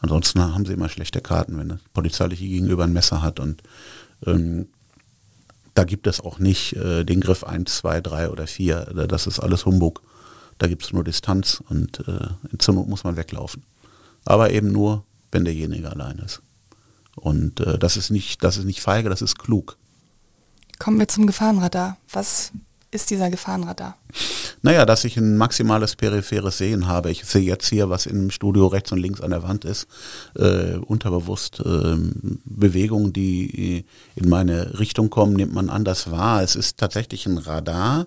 [0.00, 3.62] Ansonsten haben sie immer schlechte Karten, wenn der polizeiliche Gegenüber ein Messer hat und
[4.26, 4.68] ähm,
[5.76, 8.88] da gibt es auch nicht äh, den Griff 1, 2, 3 oder 4.
[8.88, 10.02] Äh, das ist alles Humbug.
[10.58, 12.28] Da gibt es nur Distanz und äh,
[12.58, 13.62] zur Not muss man weglaufen.
[14.24, 16.40] Aber eben nur, wenn derjenige allein ist.
[17.14, 19.76] Und äh, das ist nicht, das ist nicht feige, das ist klug.
[20.78, 21.98] Kommen wir zum Gefahrenradar.
[22.10, 22.52] Was
[22.96, 23.96] ist dieser Gefahrenradar?
[24.62, 27.10] Naja, dass ich ein maximales peripheres Sehen habe.
[27.10, 29.86] Ich sehe jetzt hier, was im Studio rechts und links an der Wand ist,
[30.34, 31.96] äh, unterbewusst äh,
[32.44, 33.84] Bewegungen, die
[34.16, 36.42] in meine Richtung kommen, nimmt man anders wahr.
[36.42, 38.06] Es ist tatsächlich ein Radar,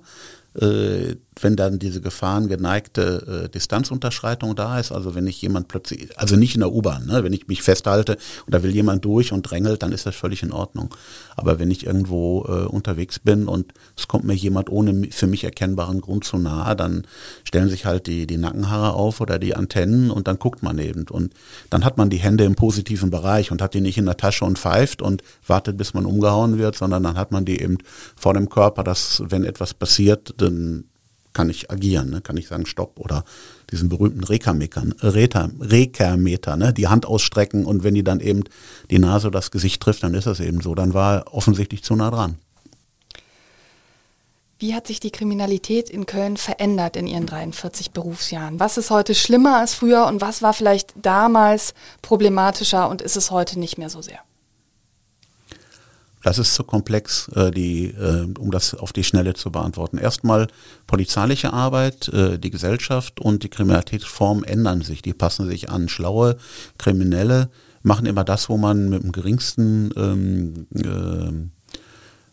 [0.60, 6.36] äh, wenn dann diese gefahrengeneigte äh, Distanzunterschreitung da ist, also wenn ich jemand plötzlich, also
[6.36, 9.44] nicht in der U-Bahn, ne, wenn ich mich festhalte und da will jemand durch und
[9.44, 10.94] drängelt, dann ist das völlig in Ordnung.
[11.36, 15.44] Aber wenn ich irgendwo äh, unterwegs bin und es kommt mir jemand ohne für mich
[15.44, 17.04] erkennbaren Grund zu nahe, dann
[17.44, 21.06] stellen sich halt die, die Nackenhaare auf oder die Antennen und dann guckt man eben.
[21.10, 21.34] Und
[21.70, 24.46] dann hat man die Hände im positiven Bereich und hat die nicht in der Tasche
[24.46, 27.78] und pfeift und wartet, bis man umgehauen wird, sondern dann hat man die eben
[28.16, 30.86] vor dem Körper, dass wenn etwas passiert, dann
[31.40, 32.20] kann ich agieren, ne?
[32.20, 33.24] kann ich sagen Stopp oder
[33.72, 34.84] diesen berühmten Rekermeter,
[36.58, 36.74] ne?
[36.74, 38.44] die Hand ausstrecken und wenn die dann eben
[38.92, 40.76] die Nase oder das Gesicht trifft, dann ist das eben so.
[40.76, 42.36] Dann war er offensichtlich zu nah dran.
[44.58, 48.60] Wie hat sich die Kriminalität in Köln verändert in Ihren 43 Berufsjahren?
[48.60, 53.32] Was ist heute schlimmer als früher und was war vielleicht damals problematischer und ist es
[53.32, 54.20] heute nicht mehr so sehr?
[56.22, 59.98] Das ist zu komplex, äh, die, äh, um das auf die Schnelle zu beantworten.
[59.98, 60.48] Erstmal
[60.86, 65.88] polizeiliche Arbeit, äh, die Gesellschaft und die Kriminalitätsformen ändern sich, die passen sich an.
[65.88, 66.38] Schlaue
[66.78, 67.50] Kriminelle
[67.84, 71.50] machen immer das, wo man mit dem geringsten ähm, äh,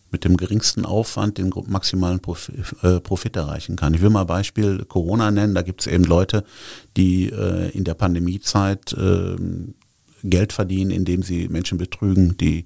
[0.09, 3.93] mit dem geringsten Aufwand den maximalen Profit, äh, Profit erreichen kann.
[3.93, 5.53] Ich will mal Beispiel Corona nennen.
[5.53, 6.43] Da gibt es eben Leute,
[6.95, 9.35] die äh, in der Pandemiezeit äh,
[10.23, 12.65] Geld verdienen, indem sie Menschen betrügen, die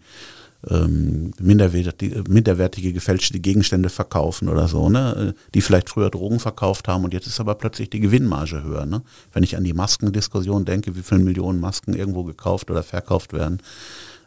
[0.70, 5.34] ähm, minderwertige, minderwertige gefälschte Gegenstände verkaufen oder so, ne?
[5.54, 8.86] die vielleicht früher Drogen verkauft haben und jetzt ist aber plötzlich die Gewinnmarge höher.
[8.86, 9.02] Ne?
[9.34, 13.62] Wenn ich an die Maskendiskussion denke, wie viele Millionen Masken irgendwo gekauft oder verkauft werden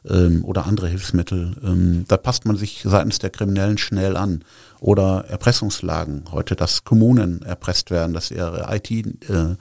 [0.09, 4.45] ähm, oder andere Hilfsmittel, ähm, da passt man sich seitens der Kriminellen schnell an.
[4.81, 9.57] Oder Erpressungslagen, heute, dass Kommunen erpresst werden, dass ihre IT äh,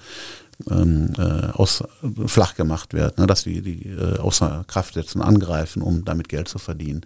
[0.70, 1.84] ähm, äh, aus,
[2.28, 6.48] flach gemacht wird, ne, dass die, die äh, außer Kraft setzen, angreifen, um damit Geld
[6.48, 7.06] zu verdienen.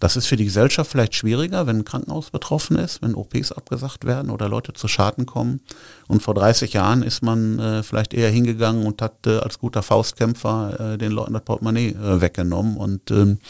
[0.00, 4.06] Das ist für die Gesellschaft vielleicht schwieriger, wenn ein Krankenhaus betroffen ist, wenn OPs abgesagt
[4.06, 5.60] werden oder Leute zu Schaden kommen.
[6.08, 9.82] Und vor 30 Jahren ist man äh, vielleicht eher hingegangen und hat äh, als guter
[9.82, 12.78] Faustkämpfer äh, den Leuten das Portemonnaie äh, weggenommen.
[12.78, 13.40] Und ähm,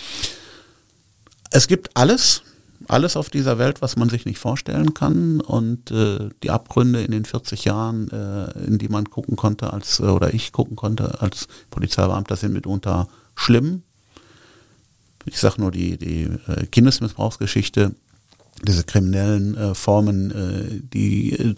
[1.52, 2.42] es gibt alles,
[2.88, 7.10] alles auf dieser Welt, was man sich nicht vorstellen kann und äh, die Abgründe in
[7.10, 11.20] den 40 Jahren, äh, in die man gucken konnte als äh, oder ich gucken konnte
[11.20, 13.82] als Polizeibeamter sind mitunter schlimm.
[15.26, 17.94] Ich sage nur die, die äh, Kindesmissbrauchsgeschichte,
[18.66, 21.54] diese kriminellen äh, Formen, die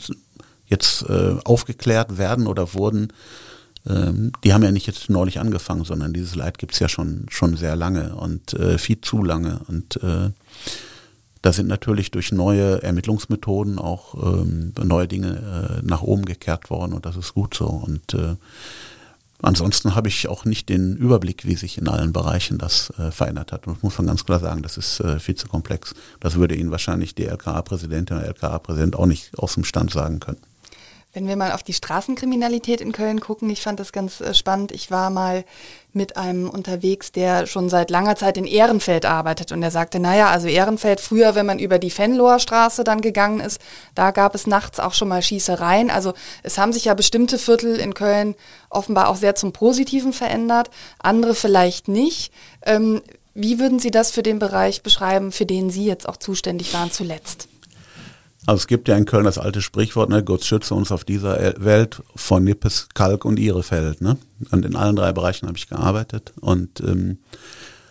[0.66, 1.04] jetzt
[1.44, 3.12] aufgeklärt werden oder wurden,
[3.86, 7.56] ähm, die haben ja nicht jetzt neulich angefangen, sondern dieses Leid gibt's ja schon, schon
[7.56, 9.60] sehr lange und äh, viel zu lange.
[9.68, 10.30] Und äh,
[11.42, 16.92] da sind natürlich durch neue Ermittlungsmethoden auch ähm, neue Dinge äh, nach oben gekehrt worden
[16.92, 17.66] und das ist gut so.
[17.66, 18.36] Und äh,
[19.42, 23.50] ansonsten habe ich auch nicht den Überblick, wie sich in allen Bereichen das äh, verändert
[23.50, 23.66] hat.
[23.66, 25.94] Und das muss man ganz klar sagen, das ist äh, viel zu komplex.
[26.20, 30.51] Das würde Ihnen wahrscheinlich die LKA-Präsidentin oder LKA-Präsident auch nicht aus dem Stand sagen können.
[31.14, 34.72] Wenn wir mal auf die Straßenkriminalität in Köln gucken, ich fand das ganz äh, spannend.
[34.72, 35.44] Ich war mal
[35.92, 40.30] mit einem unterwegs, der schon seit langer Zeit in Ehrenfeld arbeitet und der sagte, naja,
[40.30, 43.60] also Ehrenfeld, früher, wenn man über die Fenloher Straße dann gegangen ist,
[43.94, 45.90] da gab es nachts auch schon mal Schießereien.
[45.90, 48.34] Also es haben sich ja bestimmte Viertel in Köln
[48.70, 52.32] offenbar auch sehr zum Positiven verändert, andere vielleicht nicht.
[52.64, 53.02] Ähm,
[53.34, 56.90] wie würden Sie das für den Bereich beschreiben, für den Sie jetzt auch zuständig waren
[56.90, 57.48] zuletzt?
[58.46, 61.54] Also es gibt ja in Köln das alte Sprichwort, ne, Gott schütze uns auf dieser
[61.64, 64.00] Welt vor Nippes, Kalk und Ihrefeld.
[64.00, 64.16] Ne?
[64.50, 67.18] Und in allen drei Bereichen habe ich gearbeitet und ähm,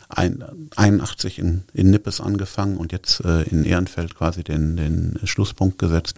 [0.09, 0.43] ein,
[0.75, 6.17] 81 in, in Nippes angefangen und jetzt äh, in Ehrenfeld quasi den, den Schlusspunkt gesetzt.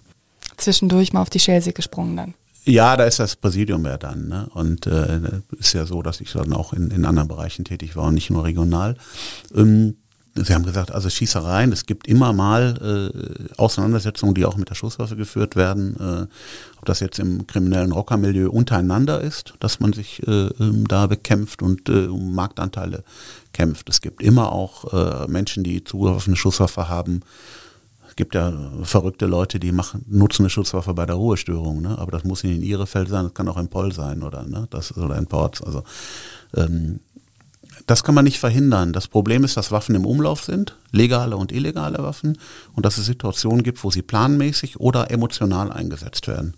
[0.57, 2.33] Zwischendurch mal auf die Schelsee gesprungen dann.
[2.65, 4.29] Ja, da ist das Präsidium ja dann.
[4.29, 4.49] Ne?
[4.53, 5.19] Und äh,
[5.59, 8.29] ist ja so, dass ich dann auch in, in anderen Bereichen tätig war und nicht
[8.29, 8.95] nur regional.
[9.53, 9.97] Ähm,
[10.35, 14.75] Sie haben gesagt, also Schießereien, es gibt immer mal äh, Auseinandersetzungen, die auch mit der
[14.75, 15.95] Schusswaffe geführt werden.
[15.99, 16.27] Äh,
[16.77, 21.61] ob das jetzt im kriminellen Rockermilieu untereinander ist, dass man sich äh, ähm, da bekämpft
[21.61, 23.03] und äh, um Marktanteile
[23.53, 23.89] kämpft.
[23.89, 27.21] Es gibt immer auch äh, Menschen, die Zugriff auf eine Schusswaffe haben.
[28.09, 28.51] Es gibt ja
[28.83, 31.97] verrückte Leute, die machen, nutzen eine Schusswaffe bei der Ruhestörung, ne?
[31.97, 34.43] aber das muss nicht in ihre Feld sein, das kann auch in Poll sein oder,
[34.43, 34.67] ne?
[34.71, 35.61] das, oder in Ports.
[35.61, 35.83] Also
[36.55, 36.99] ähm,
[37.87, 38.93] das kann man nicht verhindern.
[38.93, 42.37] Das Problem ist, dass Waffen im Umlauf sind, legale und illegale Waffen,
[42.73, 46.55] und dass es Situationen gibt, wo sie planmäßig oder emotional eingesetzt werden.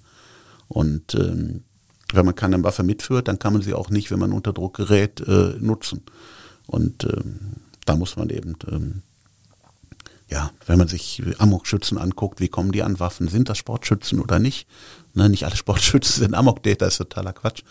[0.68, 1.64] Und ähm,
[2.14, 4.76] wenn man keine Waffe mitführt, dann kann man sie auch nicht, wenn man unter Druck
[4.78, 6.02] gerät, äh, nutzen.
[6.68, 7.40] Und ähm,
[7.86, 9.02] da muss man eben, ähm,
[10.28, 13.28] ja, wenn man sich Amok-Schützen anguckt, wie kommen die an Waffen?
[13.28, 14.68] Sind das Sportschützen oder nicht?
[15.16, 17.64] Ne, nicht alle Sportschützen sind Amok-Täter, ist totaler Quatsch.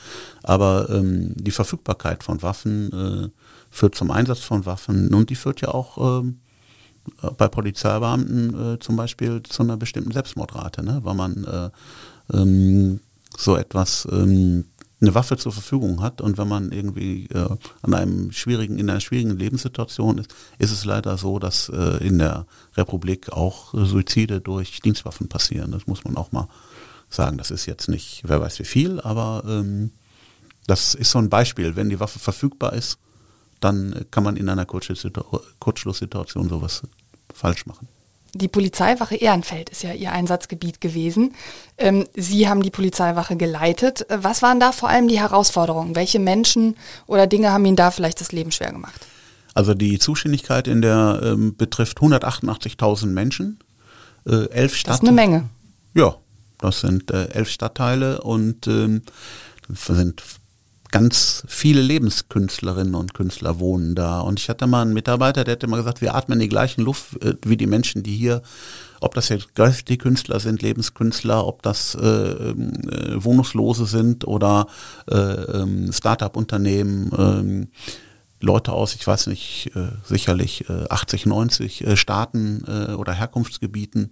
[0.42, 3.28] Aber ähm, die Verfügbarkeit von Waffen äh,
[3.70, 6.40] führt zum Einsatz von Waffen und die führt ja auch ähm,
[7.22, 11.00] äh, bei Polizeibeamten äh, zum Beispiel zu einer bestimmten Selbstmordrate, ne?
[11.02, 11.70] weil man äh,
[12.34, 13.00] ähm,
[13.36, 14.64] so etwas ähm,
[15.02, 17.48] eine Waffe zur Verfügung hat und wenn man irgendwie äh,
[17.82, 22.18] an einem schwierigen, in einer schwierigen Lebenssituation ist, ist es leider so, dass äh, in
[22.18, 25.72] der Republik auch Suizide durch Dienstwaffen passieren.
[25.72, 26.48] Das muss man auch mal
[27.14, 27.38] sagen.
[27.38, 29.90] Das ist jetzt nicht, wer weiß wie viel, aber ähm,
[30.66, 31.76] das ist so ein Beispiel.
[31.76, 32.98] Wenn die Waffe verfügbar ist,
[33.60, 36.82] dann kann man in einer Kurzschlusssituation sowas
[37.32, 37.88] falsch machen.
[38.34, 41.34] Die Polizeiwache Ehrenfeld ist ja Ihr Einsatzgebiet gewesen.
[41.78, 44.06] Ähm, Sie haben die Polizeiwache geleitet.
[44.08, 45.94] Was waren da vor allem die Herausforderungen?
[45.94, 49.06] Welche Menschen oder Dinge haben Ihnen da vielleicht das Leben schwer gemacht?
[49.54, 53.60] Also die Zuständigkeit in der ähm, betrifft 188.000 Menschen,
[54.26, 54.82] äh, elf Stadtteile.
[54.84, 55.48] Das ist eine Menge.
[55.94, 56.16] Ja,
[56.58, 59.02] das sind äh, elf Stadtteile und ähm,
[59.68, 60.22] sind
[60.94, 64.20] ganz viele Lebenskünstlerinnen und Künstler wohnen da.
[64.20, 67.20] Und ich hatte mal einen Mitarbeiter, der hat immer gesagt, wir atmen die gleichen Luft
[67.20, 68.42] äh, wie die Menschen, die hier,
[69.00, 72.54] ob das jetzt Graffiti-Künstler sind, Lebenskünstler, ob das äh, äh,
[73.24, 74.68] Wohnungslose sind oder
[75.10, 77.68] äh, ähm, Start-up-Unternehmen.
[78.44, 84.10] Leute aus, ich weiß nicht, äh, sicherlich äh, 80, 90 äh, Staaten äh, oder Herkunftsgebieten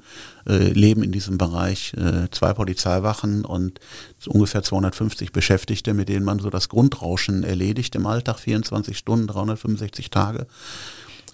[0.49, 1.92] äh, leben in diesem Bereich.
[1.95, 3.79] Äh, zwei Polizeiwachen und
[4.27, 10.11] ungefähr 250 Beschäftigte, mit denen man so das Grundrauschen erledigt im Alltag, 24 Stunden, 365
[10.11, 10.47] Tage.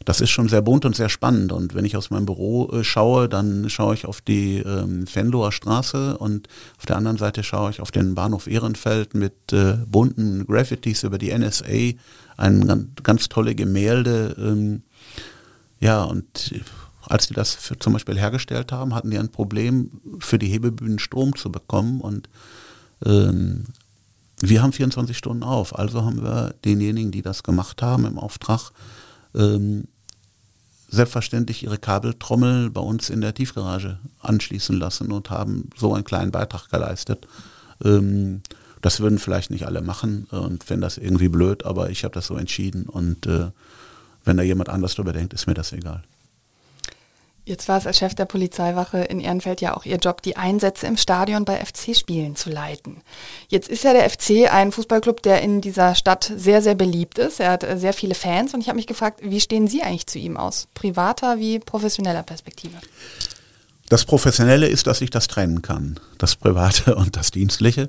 [0.04, 1.52] Das ist schon sehr bunt und sehr spannend.
[1.52, 5.52] Und wenn ich aus meinem Büro äh, schaue, dann schaue ich auf die ähm, Venloer
[5.52, 10.46] Straße und auf der anderen Seite schaue ich auf den Bahnhof Ehrenfeld mit äh, bunten
[10.46, 11.94] Graffitis über die NSA
[12.38, 14.34] ein ganz, tolle Gemälde.
[14.38, 14.82] Ähm,
[15.80, 16.54] ja, und
[17.02, 20.98] als die das für, zum Beispiel hergestellt haben, hatten die ein Problem, für die Hebebühnen
[20.98, 22.00] Strom zu bekommen.
[22.00, 22.28] Und
[23.04, 23.64] ähm,
[24.40, 25.76] wir haben 24 Stunden auf.
[25.78, 28.70] Also haben wir denjenigen, die das gemacht haben im Auftrag,
[29.34, 29.88] ähm,
[30.90, 36.30] selbstverständlich ihre Kabeltrommel bei uns in der Tiefgarage anschließen lassen und haben so einen kleinen
[36.30, 37.26] Beitrag geleistet.
[37.84, 38.42] Ähm,
[38.80, 42.26] das würden vielleicht nicht alle machen und fände das irgendwie blöd, aber ich habe das
[42.26, 43.50] so entschieden und äh,
[44.24, 46.02] wenn da jemand anders drüber denkt, ist mir das egal.
[47.48, 50.86] Jetzt war es als Chef der Polizeiwache in Ehrenfeld ja auch Ihr Job, die Einsätze
[50.86, 53.00] im Stadion bei FC-Spielen zu leiten.
[53.48, 57.40] Jetzt ist ja der FC ein Fußballclub, der in dieser Stadt sehr, sehr beliebt ist.
[57.40, 60.06] Er hat äh, sehr viele Fans und ich habe mich gefragt, wie stehen Sie eigentlich
[60.06, 60.68] zu ihm aus?
[60.74, 62.76] Privater wie professioneller Perspektive?
[63.88, 67.88] Das Professionelle ist, dass ich das trennen kann, das Private und das Dienstliche.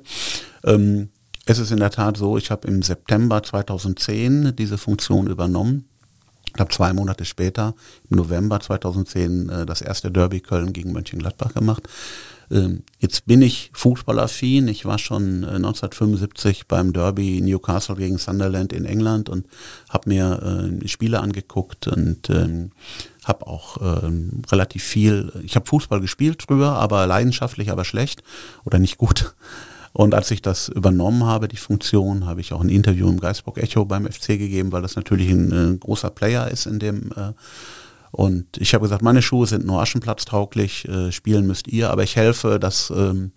[0.64, 1.10] Ähm,
[1.46, 5.86] es ist in der Tat so, ich habe im September 2010 diese Funktion übernommen.
[6.54, 7.74] Ich habe zwei Monate später,
[8.08, 11.88] im November 2010, äh, das erste Derby Köln gegen Mönchengladbach gemacht.
[12.50, 14.66] Ähm, jetzt bin ich fußballaffin.
[14.68, 19.46] Ich war schon 1975 äh, beim Derby Newcastle gegen Sunderland in England und
[19.88, 22.72] habe mir äh, Spiele angeguckt und ähm,
[23.30, 28.22] habe auch ähm, relativ viel, ich habe Fußball gespielt früher, aber leidenschaftlich, aber schlecht
[28.66, 29.34] oder nicht gut.
[29.92, 33.56] Und als ich das übernommen habe, die Funktion, habe ich auch ein Interview im Geisburg
[33.58, 37.10] Echo beim FC gegeben, weil das natürlich ein, ein äh, großer Player ist in dem
[37.16, 37.32] äh,
[38.12, 42.16] und ich habe gesagt, meine Schuhe sind nur aschenplatztauglich, äh, spielen müsst ihr, aber ich
[42.16, 43.32] helfe, dass ähm,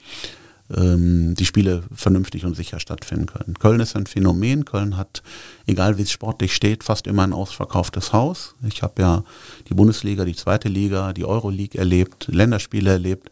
[0.75, 3.55] ähm, die Spiele vernünftig und sicher stattfinden können.
[3.59, 4.65] Köln ist ein Phänomen.
[4.65, 5.23] Köln hat,
[5.65, 8.55] egal wie es sportlich steht, fast immer ein ausverkauftes Haus.
[8.67, 9.23] Ich habe ja
[9.69, 13.31] die Bundesliga, die zweite Liga, die Euroleague erlebt, Länderspiele erlebt,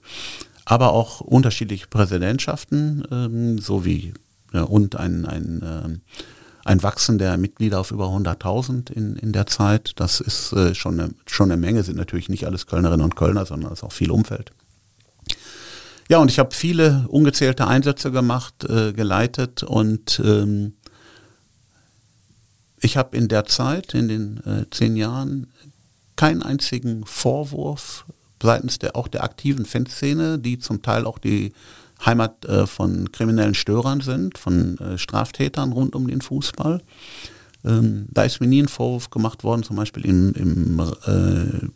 [0.66, 4.14] aber auch unterschiedliche Präsidentschaften, ähm, sowie
[4.54, 6.02] ja, und ein, ein ähm,
[6.64, 9.94] ein Wachsen der Mitglieder auf über 100.000 in, in der Zeit.
[9.96, 13.46] Das ist äh, schon, eine, schon eine Menge, sind natürlich nicht alles Kölnerinnen und Kölner,
[13.46, 14.52] sondern es ist auch viel Umfeld.
[16.12, 20.74] Ja, und ich habe viele ungezählte Einsätze gemacht, äh, geleitet und ähm,
[22.82, 25.54] ich habe in der Zeit, in den äh, zehn Jahren,
[26.18, 28.04] keinen einzigen Vorwurf
[28.44, 31.54] seitens der auch der aktiven Fanszene, die zum Teil auch die
[32.06, 36.82] Heimat äh, von kriminellen Störern sind, von äh, Straftätern rund um den Fußball.
[37.64, 41.70] Ähm, da ist mir nie ein Vorwurf gemacht worden, zum Beispiel im, im äh,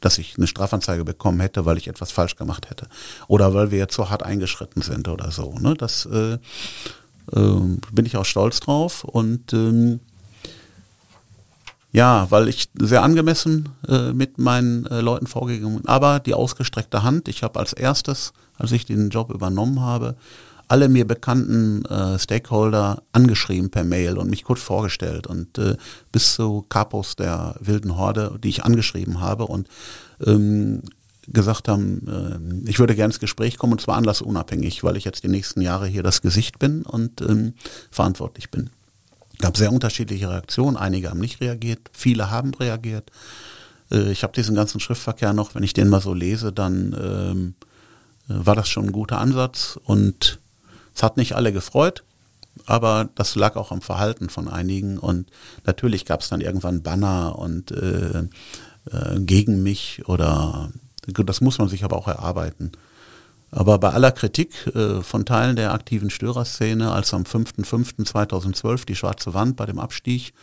[0.00, 2.86] dass ich eine Strafanzeige bekommen hätte, weil ich etwas falsch gemacht hätte.
[3.26, 5.54] Oder weil wir zu hart eingeschritten sind oder so.
[5.58, 5.74] Ne?
[5.74, 6.38] Das äh,
[7.32, 9.04] äh, bin ich auch stolz drauf.
[9.04, 10.00] Und ähm,
[11.92, 15.88] ja, weil ich sehr angemessen äh, mit meinen äh, Leuten vorgegangen bin.
[15.88, 20.16] Aber die ausgestreckte Hand, ich habe als erstes als ich den Job übernommen habe,
[20.68, 25.76] alle mir bekannten äh, Stakeholder angeschrieben per Mail und mich kurz vorgestellt und äh,
[26.12, 29.68] bis zu Kapos der wilden Horde, die ich angeschrieben habe und
[30.24, 30.82] ähm,
[31.26, 35.24] gesagt haben, äh, ich würde gerne ins Gespräch kommen und zwar anlassunabhängig, weil ich jetzt
[35.24, 37.54] die nächsten Jahre hier das Gesicht bin und ähm,
[37.90, 38.70] verantwortlich bin.
[39.32, 43.10] Es gab sehr unterschiedliche Reaktionen, einige haben nicht reagiert, viele haben reagiert.
[43.90, 47.54] Äh, ich habe diesen ganzen Schriftverkehr noch, wenn ich den mal so lese, dann ähm,
[48.28, 50.38] äh, war das schon ein guter Ansatz und
[50.98, 52.02] es hat nicht alle gefreut,
[52.66, 55.30] aber das lag auch am Verhalten von einigen und
[55.64, 58.24] natürlich gab es dann irgendwann Banner und äh,
[58.90, 60.72] äh, gegen mich oder
[61.06, 62.72] das muss man sich aber auch erarbeiten.
[63.52, 69.34] Aber bei aller Kritik äh, von Teilen der aktiven Störerszene, als am 5.5.2012 die Schwarze
[69.34, 70.34] Wand bei dem Abstieg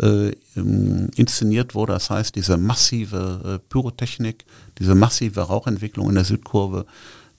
[0.00, 4.44] äh, inszeniert wurde, das heißt diese massive äh, Pyrotechnik,
[4.78, 6.86] diese massive Rauchentwicklung in der Südkurve,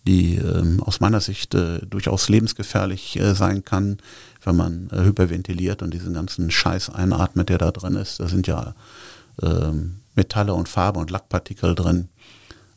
[0.08, 3.98] die ähm, aus meiner Sicht äh, durchaus lebensgefährlich äh, sein kann,
[4.44, 8.20] wenn man äh, hyperventiliert und diesen ganzen Scheiß einatmet, der da drin ist.
[8.20, 8.74] Da sind ja
[9.42, 12.10] ähm, Metalle und Farbe und Lackpartikel drin.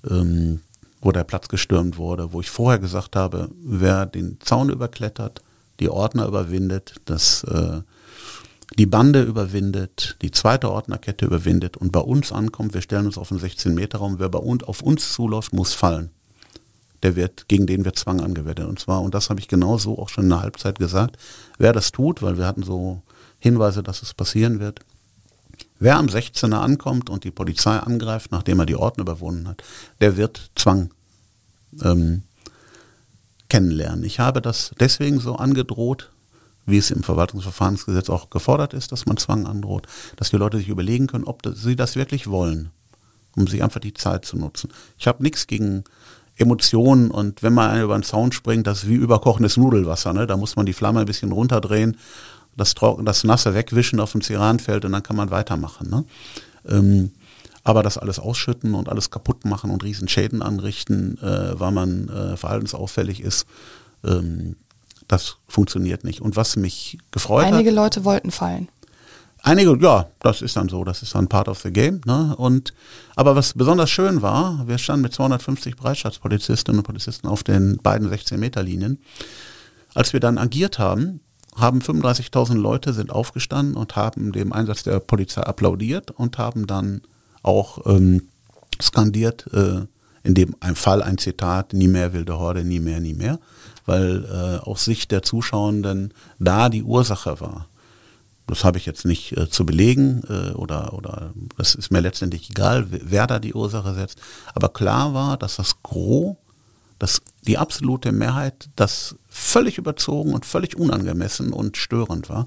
[0.09, 0.61] Ähm,
[1.01, 5.43] wo der Platz gestürmt wurde, wo ich vorher gesagt habe, wer den Zaun überklettert,
[5.81, 7.81] die Ordner überwindet, das, äh,
[8.79, 13.29] die Bande überwindet, die zweite Ordnerkette überwindet und bei uns ankommt, wir stellen uns auf
[13.29, 16.11] den 16-Meter-Raum, wer bei uns auf uns zuläuft, muss fallen.
[17.03, 18.67] Der wird, gegen den wird Zwang angewendet.
[18.67, 21.17] Und zwar, und das habe ich genau so auch schon in der Halbzeit gesagt,
[21.59, 23.03] wer das tut, weil wir hatten so
[23.39, 24.81] Hinweise, dass es passieren wird,
[25.83, 29.63] Wer am 16er ankommt und die Polizei angreift, nachdem er die Orten überwunden hat,
[30.01, 30.91] der wird Zwang
[31.83, 32.23] ähm,
[33.49, 34.05] kennenlernen.
[34.05, 36.11] Ich habe das deswegen so angedroht,
[36.67, 39.87] wie es im Verwaltungsverfahrensgesetz auch gefordert ist, dass man Zwang androht,
[40.17, 42.71] dass die Leute sich überlegen können, ob sie das wirklich wollen,
[43.35, 44.71] um sich einfach die Zeit zu nutzen.
[44.99, 45.85] Ich habe nichts gegen
[46.41, 50.13] Emotionen und wenn man über den Zaun springt, das ist wie überkochendes Nudelwasser.
[50.13, 50.27] Ne?
[50.27, 51.97] Da muss man die Flamme ein bisschen runterdrehen
[52.57, 52.75] das,
[53.05, 55.91] das Nasse wegwischen auf dem Ceranfeld und dann kann man weitermachen.
[55.91, 56.05] Ne?
[56.69, 57.13] Ähm,
[57.63, 62.09] aber das alles ausschütten und alles kaputt machen und riesen Schäden anrichten, äh, weil man
[62.09, 63.47] äh, verhaltensauffällig ist,
[64.05, 64.57] ähm,
[65.09, 66.21] das funktioniert nicht.
[66.21, 67.61] Und was mich gefreut Einige hat.
[67.61, 68.69] Einige Leute wollten fallen.
[69.43, 72.01] Einige, ja, das ist dann so, das ist dann part of the game.
[72.05, 72.35] Ne?
[72.37, 72.75] Und,
[73.17, 78.11] aber was besonders schön war, wir standen mit 250 Bereitschaftspolizistinnen und Polizisten auf den beiden
[78.11, 78.99] 16-Meter-Linien.
[79.95, 81.21] Als wir dann agiert haben,
[81.57, 87.03] haben 35.000 Leute sind aufgestanden und haben dem Einsatz der Polizei applaudiert und haben dann
[87.43, 88.29] auch ähm,
[88.81, 89.87] skandiert, äh,
[90.23, 93.39] in dem ein Fall ein Zitat, nie mehr wilde Horde, nie mehr, nie mehr,
[93.87, 97.67] weil äh, aus Sicht der Zuschauenden da die Ursache war.
[98.51, 102.51] Das habe ich jetzt nicht äh, zu belegen äh, oder, oder das ist mir letztendlich
[102.51, 104.21] egal, wer da die Ursache setzt.
[104.55, 106.37] Aber klar war, dass das Gros
[107.01, 112.45] dass die absolute Mehrheit das völlig überzogen und völlig unangemessen und störend war.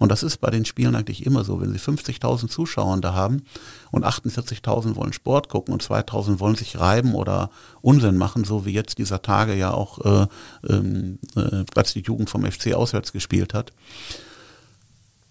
[0.00, 1.60] Und das ist bei den Spielen eigentlich immer so.
[1.60, 3.44] Wenn Sie 50.000 Zuschauer da haben
[3.92, 7.50] und 48.000 wollen Sport gucken und 2.000 wollen sich reiben oder
[7.80, 10.26] Unsinn machen, so wie jetzt dieser Tage ja auch, äh,
[10.68, 13.72] ähm, äh, als die Jugend vom FC auswärts gespielt hat.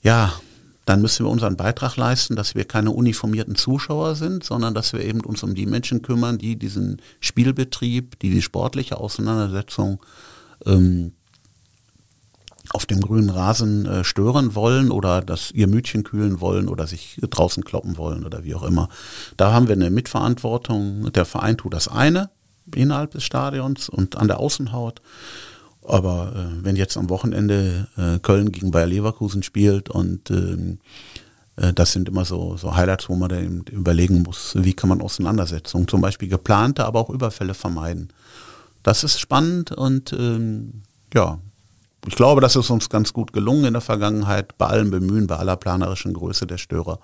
[0.01, 0.33] Ja,
[0.85, 5.01] dann müssen wir unseren Beitrag leisten, dass wir keine uniformierten Zuschauer sind, sondern dass wir
[5.01, 10.01] eben uns um die Menschen kümmern, die diesen Spielbetrieb, die die sportliche Auseinandersetzung
[10.65, 11.13] ähm,
[12.73, 17.19] auf dem grünen Rasen äh, stören wollen oder dass ihr Mütchen kühlen wollen oder sich
[17.21, 18.89] draußen kloppen wollen oder wie auch immer.
[19.37, 21.11] Da haben wir eine Mitverantwortung.
[21.11, 22.29] Der Verein tut das eine
[22.73, 25.01] innerhalb des Stadions und an der Außenhaut.
[25.83, 30.79] Aber äh, wenn jetzt am Wochenende äh, Köln gegen Bayer Leverkusen spielt und ähm,
[31.55, 35.01] äh, das sind immer so, so Highlights, wo man dann überlegen muss, wie kann man
[35.01, 38.09] Auseinandersetzungen, zum Beispiel geplante, aber auch Überfälle vermeiden.
[38.83, 41.39] Das ist spannend und ähm, ja,
[42.07, 45.35] ich glaube, das ist uns ganz gut gelungen in der Vergangenheit, bei allem Bemühen, bei
[45.35, 46.99] aller planerischen Größe der Störer.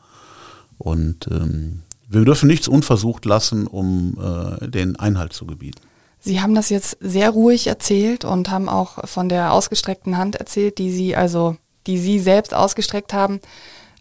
[0.79, 5.81] Und ähm, wir dürfen nichts unversucht lassen, um äh, den Einhalt zu gebieten.
[6.19, 10.77] Sie haben das jetzt sehr ruhig erzählt und haben auch von der ausgestreckten Hand erzählt,
[10.77, 13.39] die Sie also, die Sie selbst ausgestreckt haben.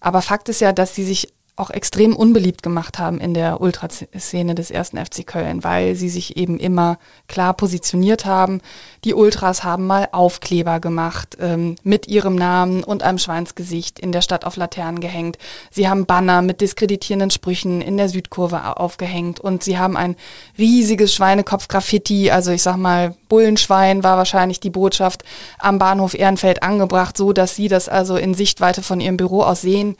[0.00, 4.54] Aber Fakt ist ja, dass Sie sich auch extrem unbeliebt gemacht haben in der Ultraszene
[4.54, 6.98] des ersten FC Köln, weil sie sich eben immer
[7.28, 8.60] klar positioniert haben.
[9.04, 14.20] Die Ultras haben mal Aufkleber gemacht ähm, mit ihrem Namen und einem Schweinsgesicht in der
[14.20, 15.38] Stadt auf Laternen gehängt.
[15.70, 20.16] Sie haben Banner mit diskreditierenden Sprüchen in der Südkurve aufgehängt und sie haben ein
[20.58, 25.24] riesiges Schweinekopf-Graffiti, also ich sag mal Bullenschwein war wahrscheinlich die Botschaft
[25.58, 29.62] am Bahnhof Ehrenfeld angebracht, so dass sie das also in Sichtweite von ihrem Büro aus
[29.62, 29.96] sehen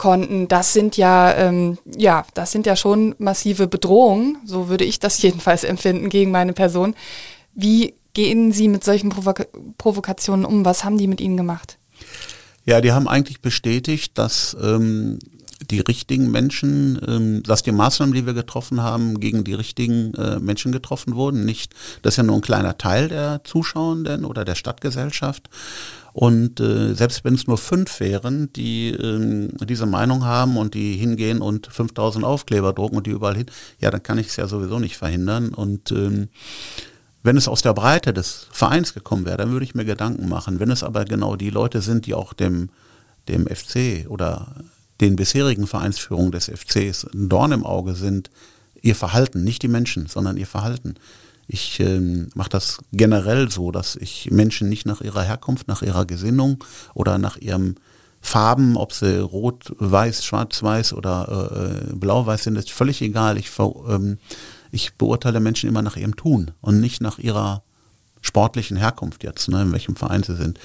[0.00, 0.48] konnten.
[0.48, 5.20] Das sind ja, ähm, ja, das sind ja schon massive Bedrohungen, so würde ich das
[5.22, 6.94] jedenfalls empfinden gegen meine Person.
[7.54, 9.44] Wie gehen Sie mit solchen Provoka
[9.76, 10.64] Provokationen um?
[10.64, 11.76] Was haben die mit Ihnen gemacht?
[12.64, 15.18] Ja, die haben eigentlich bestätigt, dass ähm,
[15.70, 20.40] die richtigen Menschen, ähm, dass die Maßnahmen, die wir getroffen haben, gegen die richtigen äh,
[20.40, 21.44] Menschen getroffen wurden.
[21.44, 25.50] Nicht, das ist ja nur ein kleiner Teil der Zuschauenden oder der Stadtgesellschaft.
[26.12, 30.96] Und äh, selbst wenn es nur fünf wären, die ähm, diese Meinung haben und die
[30.96, 33.46] hingehen und 5000 Aufkleber drucken und die überall hin,
[33.78, 35.54] ja, dann kann ich es ja sowieso nicht verhindern.
[35.54, 36.28] Und ähm,
[37.22, 40.58] wenn es aus der Breite des Vereins gekommen wäre, dann würde ich mir Gedanken machen.
[40.58, 42.70] Wenn es aber genau die Leute sind, die auch dem,
[43.28, 44.54] dem FC oder
[45.00, 48.30] den bisherigen Vereinsführungen des FCs ein Dorn im Auge sind,
[48.82, 50.94] ihr Verhalten, nicht die Menschen, sondern ihr Verhalten.
[51.52, 56.06] Ich ähm, mache das generell so, dass ich Menschen nicht nach ihrer Herkunft, nach ihrer
[56.06, 56.62] Gesinnung
[56.94, 57.74] oder nach ihrem
[58.20, 63.36] Farben, ob sie rot, weiß, schwarz, weiß oder äh, blau, weiß sind, ist völlig egal.
[63.36, 64.18] Ich, ähm,
[64.70, 67.64] ich beurteile Menschen immer nach ihrem Tun und nicht nach ihrer
[68.20, 70.60] sportlichen Herkunft jetzt, ne, in welchem Verein sie sind.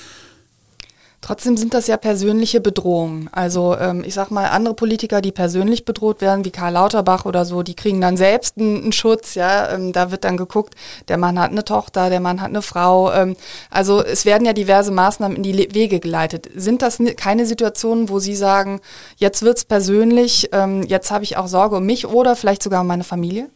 [1.25, 3.31] Trotzdem sind das ja persönliche Bedrohungen.
[3.31, 7.45] Also ähm, ich sag mal, andere Politiker, die persönlich bedroht werden, wie Karl Lauterbach oder
[7.45, 9.33] so, die kriegen dann selbst einen, einen Schutz.
[9.33, 10.75] Ja, ähm, da wird dann geguckt,
[11.07, 13.11] der Mann hat eine Tochter, der Mann hat eine Frau.
[13.11, 13.35] Ähm,
[13.71, 16.47] also es werden ja diverse Maßnahmen in die Wege geleitet.
[16.53, 18.79] Sind das keine Situationen, wo Sie sagen,
[19.17, 22.87] jetzt wird's persönlich, ähm, jetzt habe ich auch Sorge um mich oder vielleicht sogar um
[22.87, 23.49] meine Familie?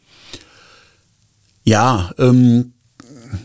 [1.63, 2.73] Ja, ähm,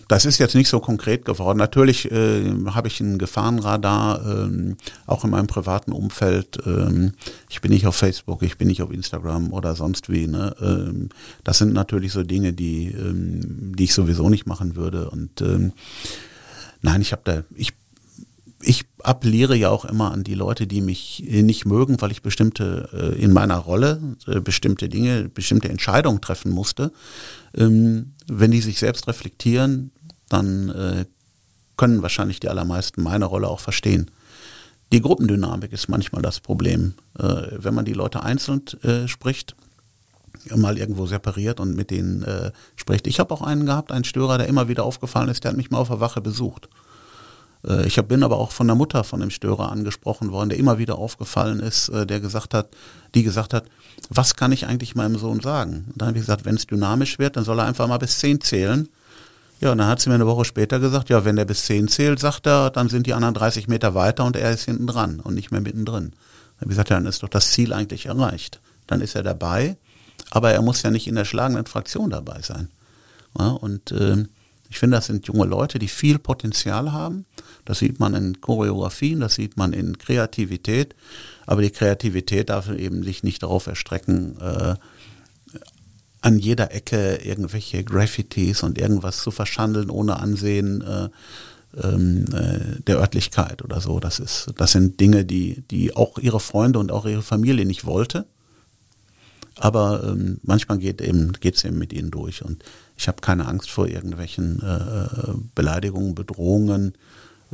[0.09, 1.59] das ist jetzt nicht so konkret geworden.
[1.59, 4.76] Natürlich äh, habe ich ein Gefahrenradar, ähm,
[5.07, 6.59] auch in meinem privaten Umfeld.
[6.66, 7.12] Ähm,
[7.49, 10.26] ich bin nicht auf Facebook, ich bin nicht auf Instagram oder sonst wie.
[10.26, 10.55] Ne?
[10.61, 11.09] Ähm,
[11.43, 15.11] das sind natürlich so Dinge, die, ähm, die ich sowieso nicht machen würde.
[15.11, 15.72] Und ähm,
[16.82, 17.72] nein, ich habe da, ich
[18.66, 22.89] ich appelliere ja auch immer an die Leute, die mich nicht mögen, weil ich bestimmte
[22.93, 26.93] äh, in meiner Rolle äh, bestimmte Dinge, bestimmte Entscheidungen treffen musste.
[27.55, 29.91] Ähm, wenn die sich selbst reflektieren,
[30.29, 31.05] dann äh,
[31.77, 34.11] können wahrscheinlich die allermeisten meine Rolle auch verstehen.
[34.93, 36.95] Die Gruppendynamik ist manchmal das Problem.
[37.18, 37.25] Äh,
[37.59, 39.57] wenn man die Leute einzeln äh, spricht,
[40.55, 43.07] mal irgendwo separiert und mit denen äh, spricht.
[43.07, 45.70] Ich habe auch einen gehabt, einen Störer, der immer wieder aufgefallen ist, der hat mich
[45.70, 46.68] mal auf der Wache besucht.
[47.67, 50.79] Äh, ich bin aber auch von der Mutter von dem Störer angesprochen worden, der immer
[50.79, 52.69] wieder aufgefallen ist, äh, der gesagt hat,
[53.15, 53.65] die gesagt hat,
[54.11, 55.87] was kann ich eigentlich meinem Sohn sagen?
[55.93, 58.19] Und dann habe ich gesagt, wenn es dynamisch wird, dann soll er einfach mal bis
[58.19, 58.89] zehn zählen.
[59.61, 61.89] Ja, und dann hat sie mir eine Woche später gesagt, ja, wenn der bis zehn
[61.89, 65.21] zählt, sagt er, dann sind die anderen 30 Meter weiter und er ist hinten dran
[65.21, 66.11] und nicht mehr mittendrin.
[66.11, 68.61] Dann habe ich gesagt, ja, dann ist doch das Ziel eigentlich erreicht.
[68.87, 69.77] Dann ist er dabei,
[70.31, 72.69] aber er muss ja nicht in der schlagenden Fraktion dabei sein.
[73.39, 74.25] Ja, und äh,
[74.75, 77.27] ich finde, das sind junge Leute, die viel Potenzial haben.
[77.64, 80.97] Das sieht man in Choreografien, das sieht man in Kreativität.
[81.47, 84.75] Aber die Kreativität darf eben sich nicht darauf erstrecken, äh,
[86.22, 91.09] an jeder Ecke irgendwelche Graffitis und irgendwas zu verschandeln ohne Ansehen äh,
[91.81, 94.01] ähm, äh, der Örtlichkeit oder so.
[94.01, 97.85] Das ist, das sind Dinge, die, die auch ihre Freunde und auch ihre Familie nicht
[97.85, 98.27] wollte.
[99.55, 102.64] Aber ähm, manchmal geht eben geht's eben mit ihnen durch und
[102.97, 106.95] ich habe keine Angst vor irgendwelchen äh, äh Beleidigungen, Bedrohungen.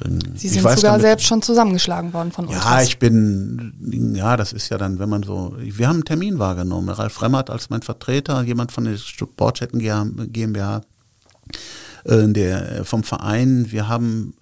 [0.05, 2.57] Ähm, Sie sind sogar damit, selbst schon zusammengeschlagen worden von uns.
[2.57, 6.39] Ja, ich bin, ja, das ist ja dann, wenn man so, wir haben einen Termin
[6.39, 6.89] wahrgenommen.
[6.89, 10.83] Ralf Remmert als mein Vertreter, jemand von der Sportstätten GmbH,
[12.05, 14.35] äh, der vom Verein, wir haben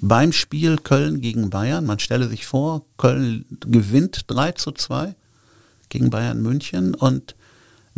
[0.00, 5.14] beim Spiel Köln gegen Bayern, man stelle sich vor, Köln gewinnt 3 zu 2
[5.88, 7.34] gegen Bayern München und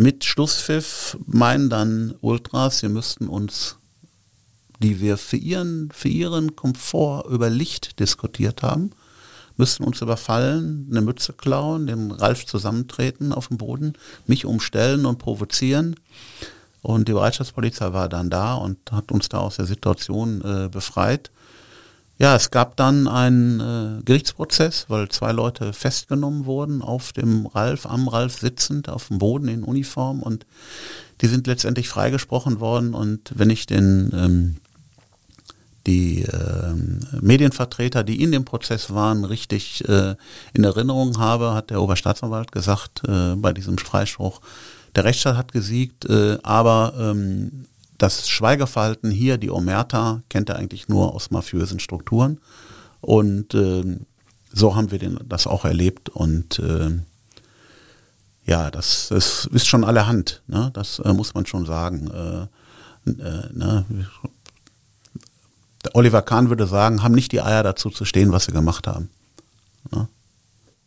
[0.01, 3.77] mit Schlusspfiff meinen dann Ultras, wir müssten uns,
[4.79, 8.93] die wir für ihren, für ihren Komfort über Licht diskutiert haben,
[9.59, 13.93] müssten uns überfallen, eine Mütze klauen, den Ralf zusammentreten auf dem Boden,
[14.27, 15.97] mich umstellen und provozieren.
[16.81, 21.31] Und die Bereitschaftspolizei war dann da und hat uns da aus der Situation äh, befreit.
[22.21, 27.87] Ja, es gab dann einen äh, Gerichtsprozess, weil zwei Leute festgenommen wurden auf dem Ralf,
[27.87, 30.45] am Ralf sitzend, auf dem Boden in Uniform und
[31.23, 34.57] die sind letztendlich freigesprochen worden und wenn ich den ähm,
[35.87, 36.75] die äh,
[37.23, 40.15] Medienvertreter, die in dem Prozess waren, richtig äh,
[40.53, 44.43] in Erinnerung habe, hat der Oberstaatsanwalt gesagt äh, bei diesem Freispruch,
[44.95, 47.65] der Rechtsstaat hat gesiegt, äh, aber ähm,
[48.01, 52.41] das Schweigeverhalten hier, die Omerta, kennt er eigentlich nur aus mafiösen Strukturen.
[53.03, 53.99] Und äh,
[54.53, 56.09] so haben wir den, das auch erlebt.
[56.09, 56.99] Und äh,
[58.45, 60.43] ja, das, das ist schon allerhand.
[60.47, 60.71] Ne?
[60.73, 62.11] Das äh, muss man schon sagen.
[62.11, 63.85] Äh, äh, ne?
[65.93, 69.11] Oliver Kahn würde sagen, haben nicht die Eier dazu zu stehen, was sie gemacht haben.
[69.91, 70.09] Ne?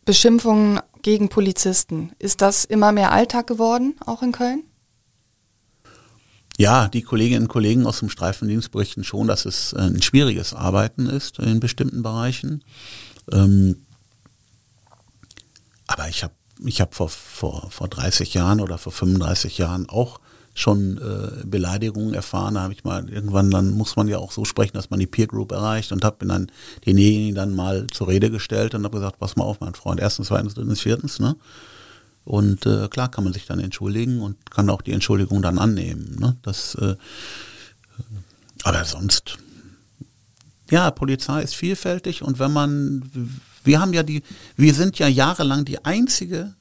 [0.04, 2.12] Beschimpfungen gegen Polizisten.
[2.18, 4.64] Ist das immer mehr Alltag geworden, auch in Köln?
[6.56, 10.54] Ja, die Kolleginnen und Kollegen aus dem Streifendienst berichten schon, dass es äh, ein schwieriges
[10.54, 12.62] Arbeiten ist in bestimmten Bereichen.
[13.32, 13.84] Ähm,
[15.86, 16.34] aber ich habe
[16.64, 20.20] ich hab vor, vor, vor 30 Jahren oder vor 35 Jahren auch
[20.54, 22.54] schon äh, Beleidigungen erfahren.
[22.54, 25.08] Da habe ich mal irgendwann, dann muss man ja auch so sprechen, dass man die
[25.08, 26.50] Peer Group erreicht und habe dann
[26.86, 30.28] denjenigen dann mal zur Rede gestellt und habe gesagt, pass mal auf, mein Freund, erstens,
[30.28, 31.34] zweitens, drittens, viertens, ne?
[32.24, 36.16] Und äh, klar kann man sich dann entschuldigen und kann auch die Entschuldigung dann annehmen.
[36.18, 36.36] Ne?
[36.42, 36.96] Das, äh,
[38.62, 39.36] aber sonst,
[40.70, 43.10] ja, Polizei ist vielfältig und wenn man,
[43.62, 44.22] wir haben ja die,
[44.56, 46.54] wir sind ja jahrelang die einzige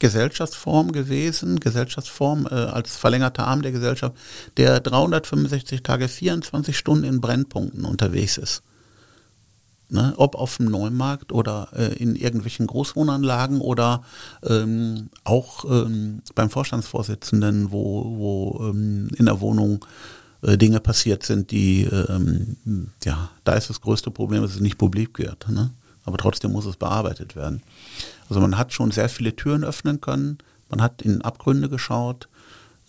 [0.00, 4.16] Gesellschaftsform gewesen, Gesellschaftsform äh, als verlängerter Arm der Gesellschaft,
[4.56, 8.62] der 365 Tage, 24 Stunden in Brennpunkten unterwegs ist.
[9.94, 10.12] Ne?
[10.16, 14.02] Ob auf dem Neumarkt oder äh, in irgendwelchen Großwohnanlagen oder
[14.42, 19.84] ähm, auch ähm, beim Vorstandsvorsitzenden, wo, wo ähm, in der Wohnung
[20.42, 22.56] äh, Dinge passiert sind, die, ähm,
[23.04, 25.48] ja, da ist das größte Problem, dass es nicht publik wird.
[25.48, 25.70] Ne?
[26.04, 27.62] Aber trotzdem muss es bearbeitet werden.
[28.28, 30.38] Also man hat schon sehr viele Türen öffnen können,
[30.70, 32.28] man hat in Abgründe geschaut,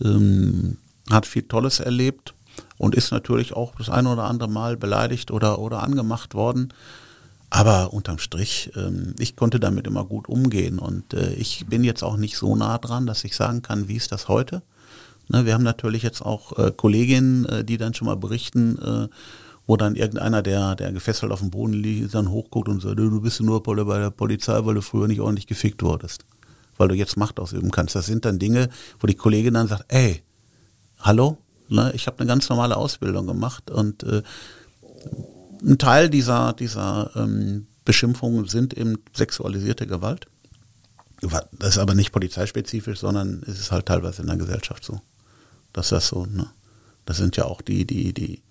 [0.04, 0.78] ähm,
[1.12, 2.35] hat viel Tolles erlebt
[2.78, 6.74] und ist natürlich auch das eine oder andere Mal beleidigt oder, oder angemacht worden.
[7.50, 12.04] Aber unterm Strich, ähm, ich konnte damit immer gut umgehen und äh, ich bin jetzt
[12.04, 14.62] auch nicht so nah dran, dass ich sagen kann, wie ist das heute.
[15.30, 19.10] Ne, wir haben natürlich jetzt auch äh, Kolleginnen, äh, die dann schon mal berichten,
[19.68, 23.22] wo dann irgendeiner, der, der gefesselt auf dem Boden liegt, dann hochguckt und sagt, du
[23.22, 26.24] bist nur bei der Polizei, weil du früher nicht ordentlich gefickt wurdest.
[26.78, 27.96] Weil du jetzt Macht ausüben kannst.
[27.96, 30.22] Das sind dann Dinge, wo die Kollegin dann sagt, ey,
[31.00, 31.40] hallo,
[31.70, 34.22] ne, ich habe eine ganz normale Ausbildung gemacht und äh,
[35.62, 40.28] ein Teil dieser, dieser ähm, Beschimpfungen sind eben sexualisierte Gewalt.
[41.22, 45.00] Das ist aber nicht polizeispezifisch, sondern es ist halt teilweise in der Gesellschaft so.
[45.74, 46.50] Das ist das so, ne?
[47.06, 48.42] Das sind ja auch die, die, die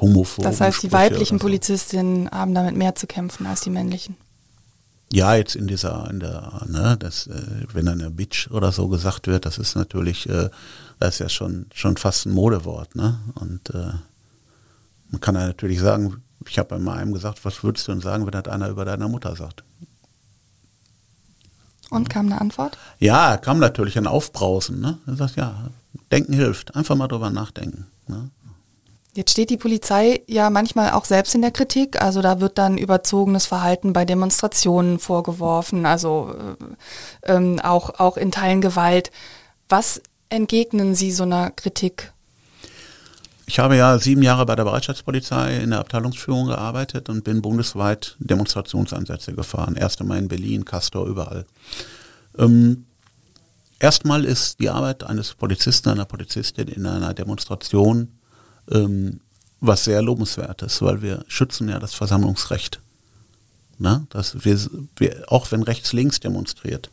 [0.00, 0.50] homophoben.
[0.50, 1.42] Das heißt, die weiblichen so.
[1.42, 4.16] Polizistinnen haben damit mehr zu kämpfen als die männlichen.
[5.12, 8.88] Ja, jetzt in dieser, in der, ne, das, äh, wenn dann eine Bitch oder so
[8.88, 10.50] gesagt wird, das ist natürlich, äh,
[11.00, 13.18] das ist ja schon, schon fast ein Modewort, ne?
[13.34, 13.92] Und äh,
[15.08, 18.24] man kann ja natürlich sagen, ich habe einmal einem gesagt, was würdest du denn sagen,
[18.24, 19.64] wenn das einer über deine Mutter sagt?
[21.90, 22.78] Und kam eine Antwort?
[23.00, 24.80] Ja, kam natürlich ein Aufbrausen.
[24.80, 24.98] Ne?
[25.06, 25.70] Er sagt, ja,
[26.12, 26.76] denken hilft.
[26.76, 27.86] Einfach mal drüber nachdenken.
[28.06, 28.30] Ne?
[29.20, 32.00] Jetzt steht die Polizei ja manchmal auch selbst in der Kritik.
[32.00, 36.34] Also da wird dann überzogenes Verhalten bei Demonstrationen vorgeworfen, also
[37.26, 39.10] äh, ähm, auch, auch in Teilen Gewalt.
[39.68, 40.00] Was
[40.30, 42.14] entgegnen Sie so einer Kritik?
[43.44, 48.16] Ich habe ja sieben Jahre bei der Bereitschaftspolizei in der Abteilungsführung gearbeitet und bin bundesweit
[48.20, 49.76] Demonstrationsansätze gefahren.
[49.76, 51.44] Erst einmal in Berlin, Castor, überall.
[52.38, 52.86] Ähm,
[53.80, 58.16] erstmal ist die Arbeit eines Polizisten, einer Polizistin in einer Demonstration
[58.70, 59.20] ähm,
[59.60, 62.80] was sehr lobenswertes, weil wir schützen ja das Versammlungsrecht.
[63.78, 64.58] Na, dass wir,
[64.96, 66.90] wir, auch wenn rechts links demonstriert,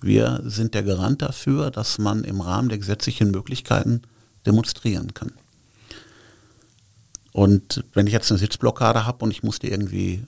[0.00, 4.02] wir sind der Garant dafür, dass man im Rahmen der gesetzlichen Möglichkeiten
[4.46, 5.32] demonstrieren kann.
[7.32, 10.22] Und wenn ich jetzt eine Sitzblockade habe und ich muss die irgendwie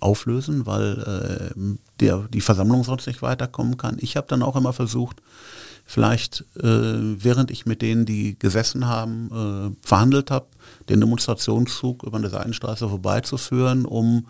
[0.00, 1.60] auflösen, weil äh,
[2.00, 3.96] der, die Versammlung sonst nicht weiterkommen kann.
[4.00, 5.20] Ich habe dann auch immer versucht,
[5.88, 10.46] vielleicht äh, während ich mit denen, die gesessen haben, äh, verhandelt habe,
[10.90, 14.26] den Demonstrationszug über eine Seitenstraße vorbeizuführen, um,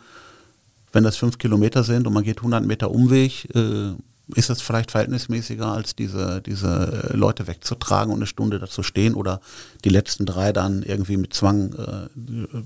[0.93, 3.91] wenn das fünf Kilometer sind und man geht 100 Meter Umweg, äh,
[4.37, 9.41] ist es vielleicht verhältnismäßiger, als diese, diese Leute wegzutragen und eine Stunde dazu stehen oder
[9.85, 12.63] die letzten drei dann irgendwie mit Zwang äh,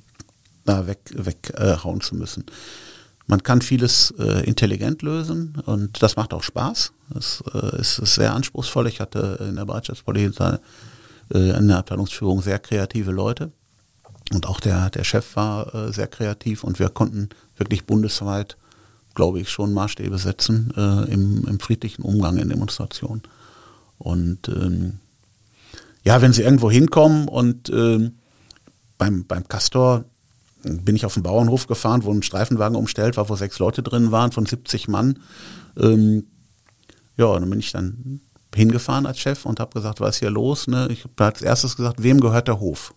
[0.66, 2.44] da weg, weghauen zu müssen.
[3.26, 6.92] Man kann vieles äh, intelligent lösen und das macht auch Spaß.
[7.16, 8.88] Es äh, ist, ist, sehr anspruchsvoll.
[8.88, 10.58] Ich hatte in der Bereitschaftspolizei
[11.32, 13.52] äh, in der Abteilungsführung sehr kreative Leute.
[14.32, 18.56] Und auch der, der Chef war äh, sehr kreativ und wir konnten wirklich bundesweit
[19.14, 23.22] glaube ich, schon Maßstäbe setzen äh, im, im, friedlichen Umgang in Demonstrationen.
[23.98, 24.98] Und ähm,
[26.04, 28.18] ja, wenn sie irgendwo hinkommen und ähm,
[28.98, 30.04] beim, beim Castor
[30.62, 34.12] bin ich auf den Bauernhof gefahren, wo ein Streifenwagen umstellt war, wo sechs Leute drin
[34.12, 35.18] waren von 70 Mann.
[35.76, 36.26] Ähm,
[37.16, 38.20] ja, dann bin ich dann
[38.54, 40.66] hingefahren als Chef und habe gesagt, was ist hier los?
[40.66, 40.88] Ne?
[40.90, 42.94] Ich habe als erstes gesagt, wem gehört der Hof?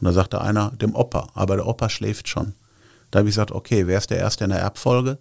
[0.00, 2.54] Und da sagte einer, dem Opa, aber der Opa schläft schon.
[3.10, 5.18] Da habe ich gesagt, okay, wer ist der Erste in der Erbfolge?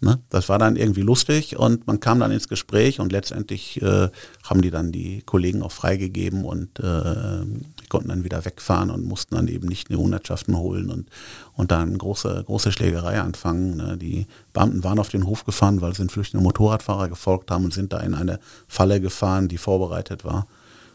[0.00, 0.20] Ne?
[0.30, 4.08] Das war dann irgendwie lustig und man kam dann ins Gespräch und letztendlich äh,
[4.44, 7.44] haben die dann die Kollegen auch freigegeben und äh,
[7.90, 11.08] konnten dann wieder wegfahren und mussten dann eben nicht eine Hundertschaften holen und,
[11.54, 13.76] und dann große, große Schlägerei anfangen.
[13.76, 13.98] Ne?
[13.98, 17.74] Die Beamten waren auf den Hof gefahren, weil sie einen flüchtenden Motorradfahrer gefolgt haben und
[17.74, 20.46] sind da in eine Falle gefahren, die vorbereitet war.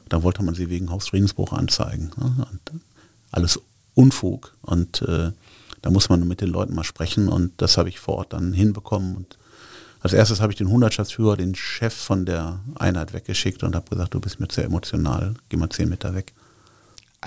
[0.10, 2.12] Da wollte man sie wegen Hausfriedensbruch anzeigen.
[2.18, 2.48] Ne?
[3.32, 3.60] Alles
[3.94, 5.32] Unfug und äh,
[5.82, 8.54] da muss man mit den Leuten mal sprechen und das habe ich vor Ort dann
[8.54, 9.38] hinbekommen und
[10.06, 14.14] als erstes habe ich den Hundertschaftsführer, den Chef von der Einheit weggeschickt und habe gesagt,
[14.14, 16.34] du bist mir sehr emotional, geh mal zehn Meter weg.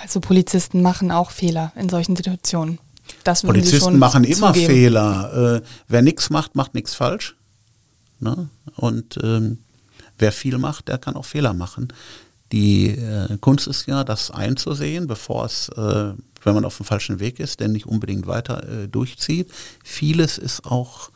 [0.01, 2.79] Also Polizisten machen auch Fehler in solchen Situationen.
[3.25, 4.73] Das Polizisten machen immer zugeben.
[4.73, 5.57] Fehler.
[5.57, 7.37] Äh, wer nichts macht, macht nichts falsch.
[8.21, 8.49] Ne?
[8.77, 9.59] Und ähm,
[10.19, 11.89] wer viel macht, der kann auch Fehler machen.
[12.53, 17.21] Die äh, Kunst ist ja, das einzusehen, bevor es, äh, wenn man auf dem falschen
[17.21, 19.51] Weg ist, denn nicht unbedingt weiter äh, durchzieht.
[19.85, 21.11] Vieles ist auch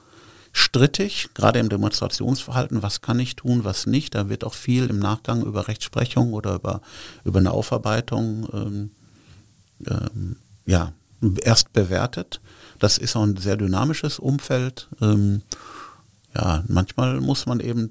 [0.53, 4.15] strittig, gerade im Demonstrationsverhalten, was kann ich tun, was nicht.
[4.15, 6.83] Da wird auch viel im Nachgang über Rechtsprechung oder über,
[7.25, 8.91] über eine Aufarbeitung ähm,
[9.87, 10.37] ähm,
[10.67, 10.93] ja,
[11.43, 12.41] erst bewertet.
[12.79, 14.89] Das ist auch ein sehr dynamisches Umfeld.
[15.01, 15.43] Ähm,
[16.35, 17.91] ja, manchmal muss man eben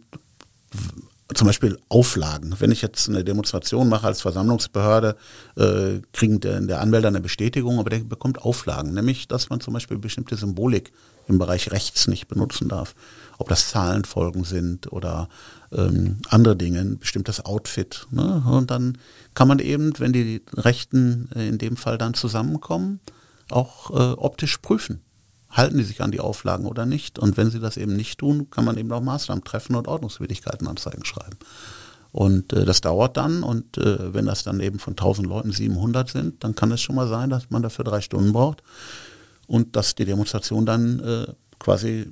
[1.33, 2.55] zum Beispiel Auflagen.
[2.59, 5.15] Wenn ich jetzt eine Demonstration mache als Versammlungsbehörde,
[5.55, 9.73] äh, kriegen der, der Anmelder eine Bestätigung, aber der bekommt Auflagen, nämlich dass man zum
[9.73, 10.91] Beispiel bestimmte Symbolik
[11.31, 12.93] im Bereich rechts nicht benutzen darf.
[13.37, 15.27] Ob das Zahlenfolgen sind oder
[15.71, 18.05] ähm, andere Dinge, ein bestimmtes Outfit.
[18.11, 18.43] Ne?
[18.45, 18.97] Und dann
[19.33, 22.99] kann man eben, wenn die Rechten äh, in dem Fall dann zusammenkommen,
[23.49, 25.01] auch äh, optisch prüfen.
[25.49, 27.19] Halten die sich an die Auflagen oder nicht?
[27.19, 31.03] Und wenn sie das eben nicht tun, kann man eben auch Maßnahmen treffen und Ordnungswidrigkeitenanzeigen
[31.03, 31.37] schreiben.
[32.11, 36.09] Und äh, das dauert dann und äh, wenn das dann eben von 1000 Leuten 700
[36.09, 38.61] sind, dann kann es schon mal sein, dass man dafür drei Stunden braucht
[39.51, 41.27] und dass die Demonstration dann äh,
[41.59, 42.09] quasi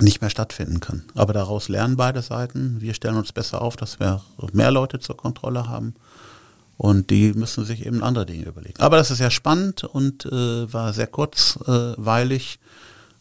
[0.00, 1.04] nicht mehr stattfinden kann.
[1.14, 2.80] Aber daraus lernen beide Seiten.
[2.80, 4.20] Wir stellen uns besser auf, dass wir
[4.52, 5.94] mehr Leute zur Kontrolle haben.
[6.76, 8.80] Und die müssen sich eben andere Dinge überlegen.
[8.80, 12.58] Aber das ist sehr spannend und äh, war sehr kurzweilig.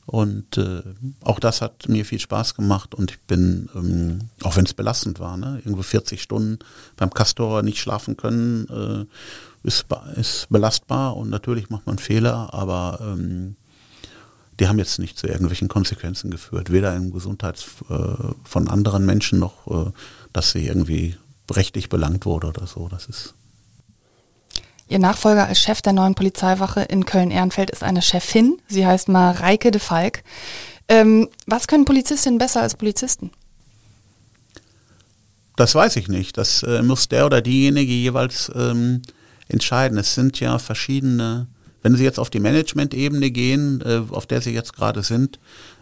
[0.07, 0.81] Und äh,
[1.23, 5.19] auch das hat mir viel Spaß gemacht und ich bin, ähm, auch wenn es belastend
[5.19, 6.57] war, ne, irgendwo 40 Stunden
[6.97, 9.05] beim Castor nicht schlafen können, äh,
[9.63, 9.85] ist,
[10.15, 13.55] ist belastbar und natürlich macht man Fehler, aber ähm,
[14.59, 17.95] die haben jetzt nicht zu irgendwelchen Konsequenzen geführt, weder im Gesundheits äh,
[18.43, 19.91] von anderen Menschen noch, äh,
[20.33, 21.17] dass sie irgendwie
[21.49, 22.87] rechtlich belangt wurde oder so.
[22.89, 23.33] Das ist
[24.89, 28.59] Ihr Nachfolger als Chef der neuen Polizeiwache in Köln-Ehrenfeld ist eine Chefin.
[28.67, 30.23] Sie heißt Mareike de Falk.
[30.87, 33.29] Ähm, was können Polizistinnen besser als Polizisten?
[35.55, 36.39] Das weiß ich nicht.
[36.39, 39.03] Das äh, muss der oder diejenige jeweils ähm,
[39.49, 39.97] entscheiden.
[39.97, 41.47] Es sind ja verschiedene,
[41.81, 45.39] wenn Sie jetzt auf die Management-Ebene gehen, äh, auf der Sie jetzt gerade sind,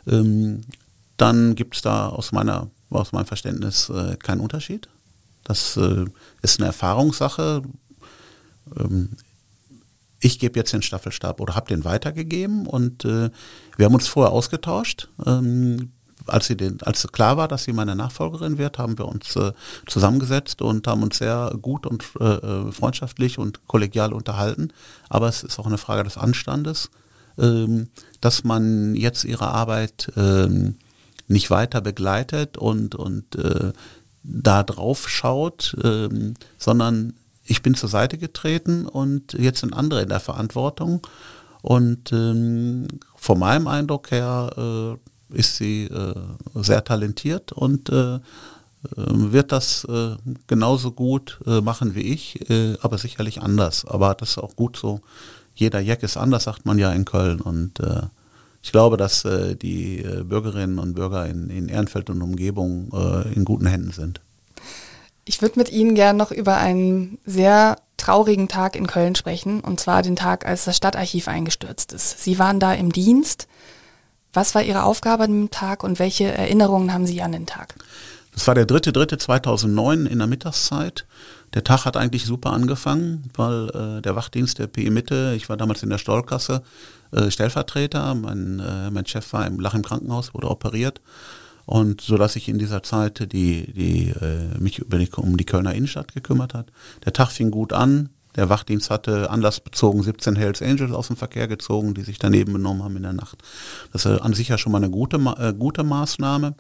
[0.08, 0.62] ähm,
[1.18, 4.88] dann gibt es da aus meiner aus meinem Verständnis äh, keinen Unterschied.
[5.44, 6.06] Das äh,
[6.42, 7.64] ist eine Erfahrungssache.
[8.78, 9.10] Ähm,
[10.20, 13.30] ich gebe jetzt den Staffelstab oder habe den weitergegeben und äh,
[13.76, 15.10] wir haben uns vorher ausgetauscht.
[15.26, 15.92] Ähm,
[16.28, 19.52] als, sie den, als klar war, dass sie meine Nachfolgerin wird, haben wir uns äh,
[19.86, 24.70] zusammengesetzt und haben uns sehr gut und äh, äh, freundschaftlich und kollegial unterhalten.
[25.10, 26.90] Aber es ist auch eine Frage des Anstandes,
[27.38, 27.88] ähm,
[28.22, 30.76] dass man jetzt ihre Arbeit ähm,
[31.28, 33.74] nicht weiter begleitet und, und äh,
[34.24, 37.14] da drauf schaut, ähm, sondern
[37.44, 41.06] ich bin zur Seite getreten und jetzt sind andere in der Verantwortung.
[41.62, 46.14] Und ähm, von meinem Eindruck her äh, ist sie äh,
[46.56, 48.20] sehr talentiert und äh, äh,
[48.96, 50.16] wird das äh,
[50.48, 52.40] genauso gut machen wie ich,
[52.82, 53.86] aber sicherlich anders.
[53.86, 55.02] Aber das ist auch gut so.
[55.56, 57.42] Jeder Jack ist anders, sagt man ja in Köln.
[57.42, 57.80] Und
[58.62, 59.24] ich glaube, dass
[59.62, 62.92] die Bürgerinnen und Bürger in, in Ehrenfeld und Umgebung
[63.34, 64.22] in guten Händen sind.
[65.26, 69.80] Ich würde mit Ihnen gerne noch über einen sehr traurigen Tag in Köln sprechen, und
[69.80, 72.24] zwar den Tag, als das Stadtarchiv eingestürzt ist.
[72.24, 73.48] Sie waren da im Dienst.
[74.34, 77.76] Was war Ihre Aufgabe an dem Tag und welche Erinnerungen haben Sie an den Tag?
[78.34, 81.08] Das war der 3.3.2009 in der Mittagszeit.
[81.56, 85.58] Der Tag hat eigentlich super angefangen, weil äh, der Wachdienst der PE Mitte, ich war
[85.58, 86.62] damals in der Stollkasse,
[87.12, 91.02] äh, Stellvertreter, mein, äh, mein Chef war im Lach im Krankenhaus, wurde operiert.
[91.66, 95.46] Und so dass ich in dieser Zeit die, die äh, mich über die, um die
[95.46, 96.68] Kölner Innenstadt gekümmert hat.
[97.06, 101.48] Der Tag fing gut an, der Wachdienst hatte anlassbezogen 17 Hells Angels aus dem Verkehr
[101.48, 103.40] gezogen, die sich daneben benommen haben in der Nacht.
[103.92, 106.56] Das ist an sich ja schon mal eine gute, äh, gute Maßnahme.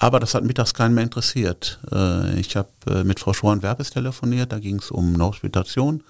[0.00, 1.80] Aber das hat mittags keinen mehr interessiert.
[1.92, 6.02] Äh, ich habe äh, mit Frau Schwan-Werbes telefoniert, da ging es um Hospitation.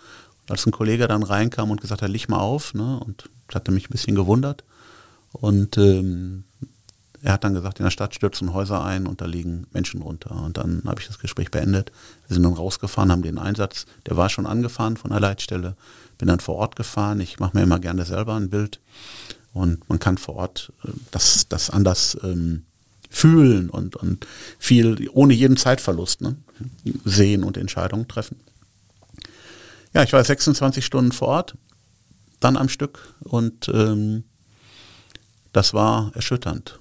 [0.49, 3.89] Als ein Kollege dann reinkam und gesagt hat, lich mal auf, ne, und hatte mich
[3.89, 4.64] ein bisschen gewundert.
[5.33, 6.45] Und ähm,
[7.23, 10.31] er hat dann gesagt, in der Stadt stürzen Häuser ein und da liegen Menschen runter.
[10.45, 11.91] Und dann habe ich das Gespräch beendet.
[12.29, 15.77] Wir sind dann rausgefahren, haben den Einsatz, der war schon angefahren von der Leitstelle,
[16.19, 17.21] bin dann vor Ort gefahren.
[17.21, 18.81] Ich mache mir immer gerne selber ein Bild.
[19.53, 22.64] Und man kann vor Ort äh, das, das anders ähm,
[23.11, 24.27] fühlen und, und
[24.59, 26.37] viel ohne jeden Zeitverlust ne,
[27.05, 28.39] sehen und Entscheidungen treffen.
[29.95, 31.55] Ja, ich war 26 Stunden vor Ort,
[32.39, 34.25] dann am Stück und ähm,
[35.53, 36.79] das war erschütternd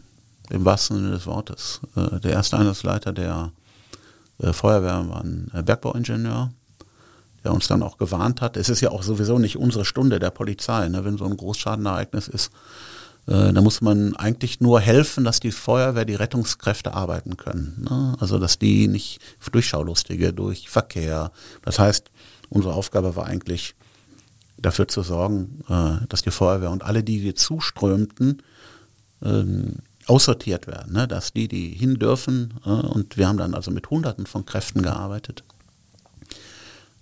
[0.50, 1.82] im wahrsten Sinne des Wortes.
[1.96, 3.52] Äh, der erste Einsatzleiter der
[4.40, 6.52] äh, Feuerwehr war ein äh, Bergbauingenieur,
[7.44, 8.58] der uns dann auch gewarnt hat.
[8.58, 11.04] Es ist ja auch sowieso nicht unsere Stunde der Polizei, ne?
[11.06, 12.52] wenn so ein Großschadenereignis ist.
[13.30, 17.86] Da muss man eigentlich nur helfen, dass die Feuerwehr, die Rettungskräfte arbeiten können.
[17.90, 18.16] Ne?
[18.22, 19.20] Also dass die nicht
[19.52, 21.34] durch Schaulustige, durch Verkehr.
[21.62, 22.10] Das heißt,
[22.48, 23.76] unsere Aufgabe war eigentlich
[24.58, 25.60] dafür zu sorgen,
[26.08, 28.42] dass die Feuerwehr und alle, die hier zuströmten,
[29.22, 31.08] ähm, aussortiert werden, ne?
[31.08, 34.82] dass die, die hin dürfen, äh, und wir haben dann also mit Hunderten von Kräften
[34.82, 35.44] gearbeitet.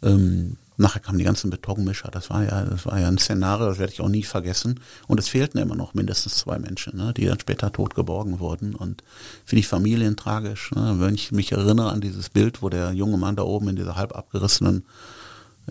[0.01, 3.79] Ähm, nachher kamen die ganzen Betonmischer, das war ja, das war ja ein Szenario, das
[3.79, 4.79] werde ich auch nie vergessen.
[5.07, 7.13] Und es fehlten immer noch mindestens zwei Menschen, ne?
[7.13, 8.75] die dann später tot geborgen wurden.
[8.75, 9.03] Und
[9.45, 10.71] für die Familien tragisch.
[10.71, 10.95] Ne?
[10.99, 13.95] Wenn ich mich erinnere an dieses Bild, wo der junge Mann da oben in dieser
[13.95, 14.85] halb abgerissenen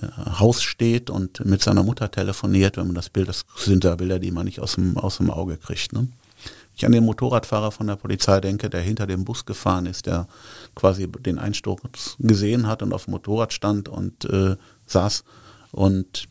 [0.01, 0.07] äh,
[0.39, 4.19] Haus steht und mit seiner Mutter telefoniert, wenn man das Bild, das sind da Bilder,
[4.19, 5.93] die man nicht aus dem, aus dem Auge kriegt.
[5.93, 6.09] Ne?
[6.77, 10.27] Ich an den Motorradfahrer von der Polizei denke, der hinter dem Bus gefahren ist, der
[10.75, 14.57] quasi den Einsturz gesehen hat und auf dem Motorrad stand und äh,
[14.87, 15.25] saß
[15.71, 16.29] und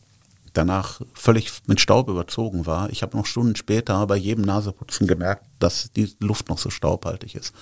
[0.52, 2.90] danach völlig mit Staub überzogen war.
[2.90, 7.34] Ich habe noch Stunden später bei jedem Naseputzen gemerkt, dass die Luft noch so staubhaltig
[7.34, 7.54] ist.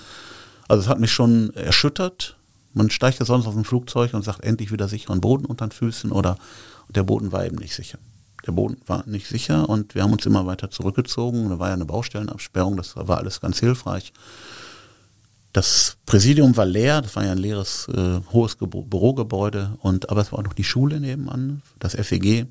[0.68, 2.36] Also es hat mich schon erschüttert.
[2.74, 5.72] Man steigt ja sonst aus dem Flugzeug und sagt endlich wieder sicheren Boden unter den
[5.72, 6.36] Füßen oder
[6.88, 7.98] der Boden war eben nicht sicher
[8.46, 11.48] der Boden war nicht sicher und wir haben uns immer weiter zurückgezogen.
[11.48, 14.12] Da war ja eine Baustellenabsperrung, das war alles ganz hilfreich.
[15.52, 20.22] Das Präsidium war leer, das war ja ein leeres, äh, hohes Ge Bürogebäude, und, aber
[20.22, 22.46] es war auch noch die Schule nebenan, das FEG.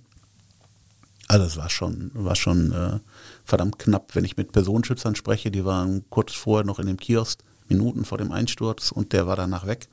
[1.27, 2.99] Also es war schon, war schon äh,
[3.43, 7.39] verdammt knapp, wenn ich mit Personenschützern spreche, die waren kurz vorher noch in dem Kiosk,
[7.69, 9.87] Minuten vor dem Einsturz und der war danach weg.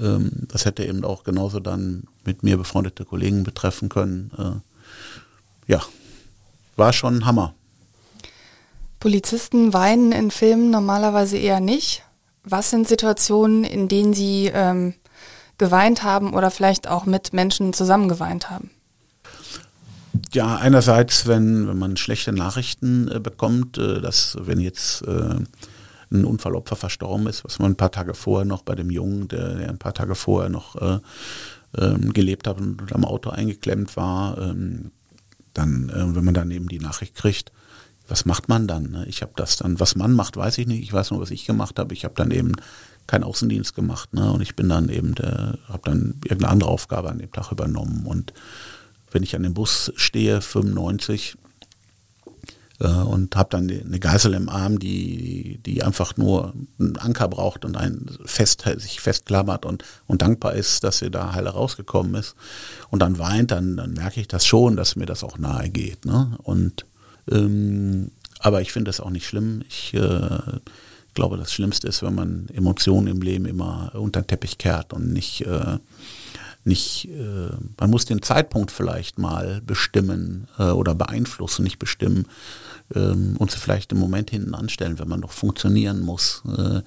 [0.00, 4.30] Ähm, das hätte eben auch genauso dann mit mir befreundete Kollegen betreffen können.
[4.36, 4.75] Äh,
[5.66, 5.80] ja,
[6.76, 7.54] war schon ein Hammer.
[9.00, 12.02] Polizisten weinen in Filmen normalerweise eher nicht.
[12.44, 14.94] Was sind Situationen, in denen sie ähm,
[15.58, 18.70] geweint haben oder vielleicht auch mit Menschen zusammen geweint haben?
[20.32, 25.36] Ja, einerseits, wenn, wenn man schlechte Nachrichten äh, bekommt, äh, dass wenn jetzt äh,
[26.10, 29.54] ein Unfallopfer verstorben ist, was man ein paar Tage vorher noch bei dem Jungen, der,
[29.54, 30.98] der ein paar Tage vorher noch äh,
[31.78, 34.92] ähm, gelebt hat und am Auto eingeklemmt war, ähm,
[35.54, 37.52] dann, äh, wenn man dann eben die Nachricht kriegt,
[38.08, 38.90] was macht man dann?
[38.90, 39.06] Ne?
[39.08, 40.82] Ich habe das dann, was man macht, weiß ich nicht.
[40.82, 41.92] Ich weiß nur, was ich gemacht habe.
[41.92, 42.52] Ich habe dann eben
[43.06, 44.32] keinen Außendienst gemacht ne?
[44.32, 45.14] und ich bin dann eben,
[45.68, 48.06] habe dann irgendeine andere Aufgabe an dem Tag übernommen.
[48.06, 48.32] Und
[49.10, 51.45] wenn ich an dem Bus stehe, 95, äh,
[52.78, 57.76] und habe dann eine Geißel im Arm, die, die einfach nur einen Anker braucht und
[57.76, 62.34] ein fest, sich festklammert und, und dankbar ist, dass sie da heile rausgekommen ist
[62.90, 66.04] und dann weint, dann, dann merke ich das schon, dass mir das auch nahe geht.
[66.04, 66.36] Ne?
[66.42, 66.84] Und
[67.30, 68.10] ähm,
[68.40, 69.62] aber ich finde das auch nicht schlimm.
[69.68, 70.38] Ich äh,
[71.14, 75.12] glaube, das Schlimmste ist, wenn man Emotionen im Leben immer unter den Teppich kehrt und
[75.12, 75.78] nicht äh,
[76.66, 82.26] nicht, äh, man muss den Zeitpunkt vielleicht mal bestimmen äh, oder beeinflussen, nicht bestimmen
[82.94, 86.42] ähm, und sie vielleicht im Moment hinten anstellen, wenn man noch funktionieren muss.
[86.56, 86.82] Äh,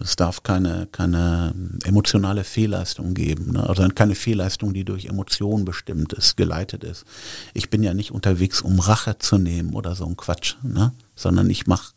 [0.00, 1.54] es darf keine, keine
[1.84, 3.68] emotionale Fehlleistung geben, ne?
[3.68, 7.04] also keine Fehlleistung, die durch Emotionen bestimmt ist, geleitet ist.
[7.52, 10.92] Ich bin ja nicht unterwegs, um Rache zu nehmen oder so ein Quatsch, ne?
[11.14, 11.92] sondern ich mache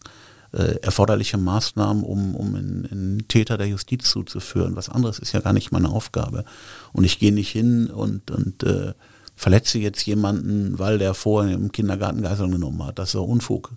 [0.54, 4.76] äh, erforderliche Maßnahmen, um, um einen, einen Täter der Justiz zuzuführen.
[4.76, 6.46] Was anderes ist ja gar nicht meine Aufgabe.
[6.94, 8.94] Und ich gehe nicht hin und, und äh,
[9.38, 13.00] verletze jetzt jemanden, weil der vorher im Kindergarten Geiseln genommen hat.
[13.00, 13.72] Das ist doch Unfug.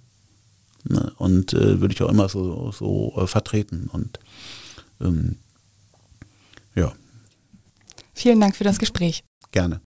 [0.84, 1.12] Ne?
[1.18, 3.88] Und äh, würde ich auch immer so, so äh, vertreten.
[3.92, 4.18] Und
[5.00, 5.36] ähm,
[6.74, 6.92] ja.
[8.14, 9.22] Vielen Dank für das Gespräch.
[9.52, 9.82] Gerne.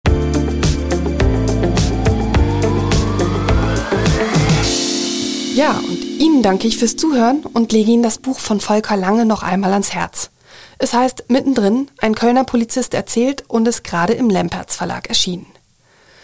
[5.56, 9.26] Ja, und Ihnen danke ich fürs Zuhören und lege Ihnen das Buch von Volker Lange
[9.26, 10.30] noch einmal ans Herz.
[10.78, 15.48] Es heißt Mittendrin, ein Kölner Polizist erzählt und ist gerade im Lempertz Verlag erschienen.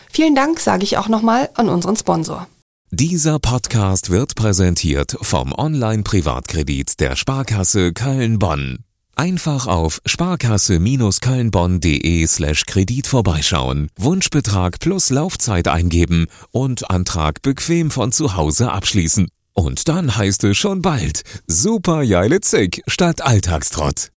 [0.09, 2.47] Vielen Dank sage ich auch nochmal an unseren Sponsor.
[2.91, 8.79] Dieser Podcast wird präsentiert vom Online-Privatkredit der Sparkasse Köln-Bonn.
[9.15, 18.35] Einfach auf sparkasse-kölnbonn.de slash Kredit vorbeischauen, Wunschbetrag plus Laufzeit eingeben und Antrag bequem von zu
[18.35, 19.27] Hause abschließen.
[19.53, 24.09] Und dann heißt es schon bald Super Jeile Zick statt Alltagstrott.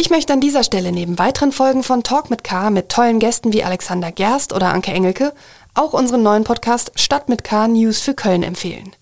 [0.00, 3.52] Ich möchte an dieser Stelle neben weiteren Folgen von Talk mit K mit tollen Gästen
[3.52, 5.32] wie Alexander Gerst oder Anke Engelke
[5.74, 8.94] auch unseren neuen Podcast Stadt mit K News für Köln empfehlen.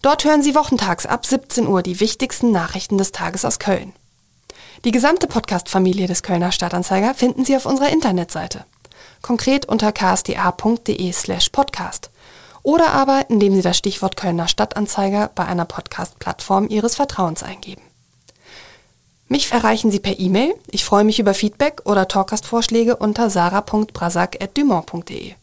[0.00, 3.92] Dort hören Sie wochentags ab 17 Uhr die wichtigsten Nachrichten des Tages aus Köln.
[4.86, 8.64] Die gesamte Podcast-Familie des Kölner Stadtanzeiger finden Sie auf unserer Internetseite.
[9.20, 12.08] Konkret unter ksda.de slash podcast
[12.62, 17.89] oder aber indem Sie das Stichwort Kölner Stadtanzeiger bei einer Podcast-Plattform Ihres Vertrauens eingeben.
[19.32, 20.52] Mich erreichen Sie per E-Mail.
[20.72, 25.34] Ich freue mich über Feedback oder Talkast-Vorschläge unter sarah.brasak.dumont.de.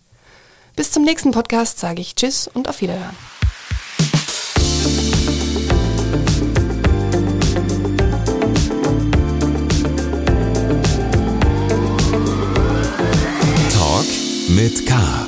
[0.75, 3.15] Bis zum nächsten Podcast sage ich Tschüss und auf Wiederhören.
[13.71, 14.05] Talk
[14.49, 15.26] mit K.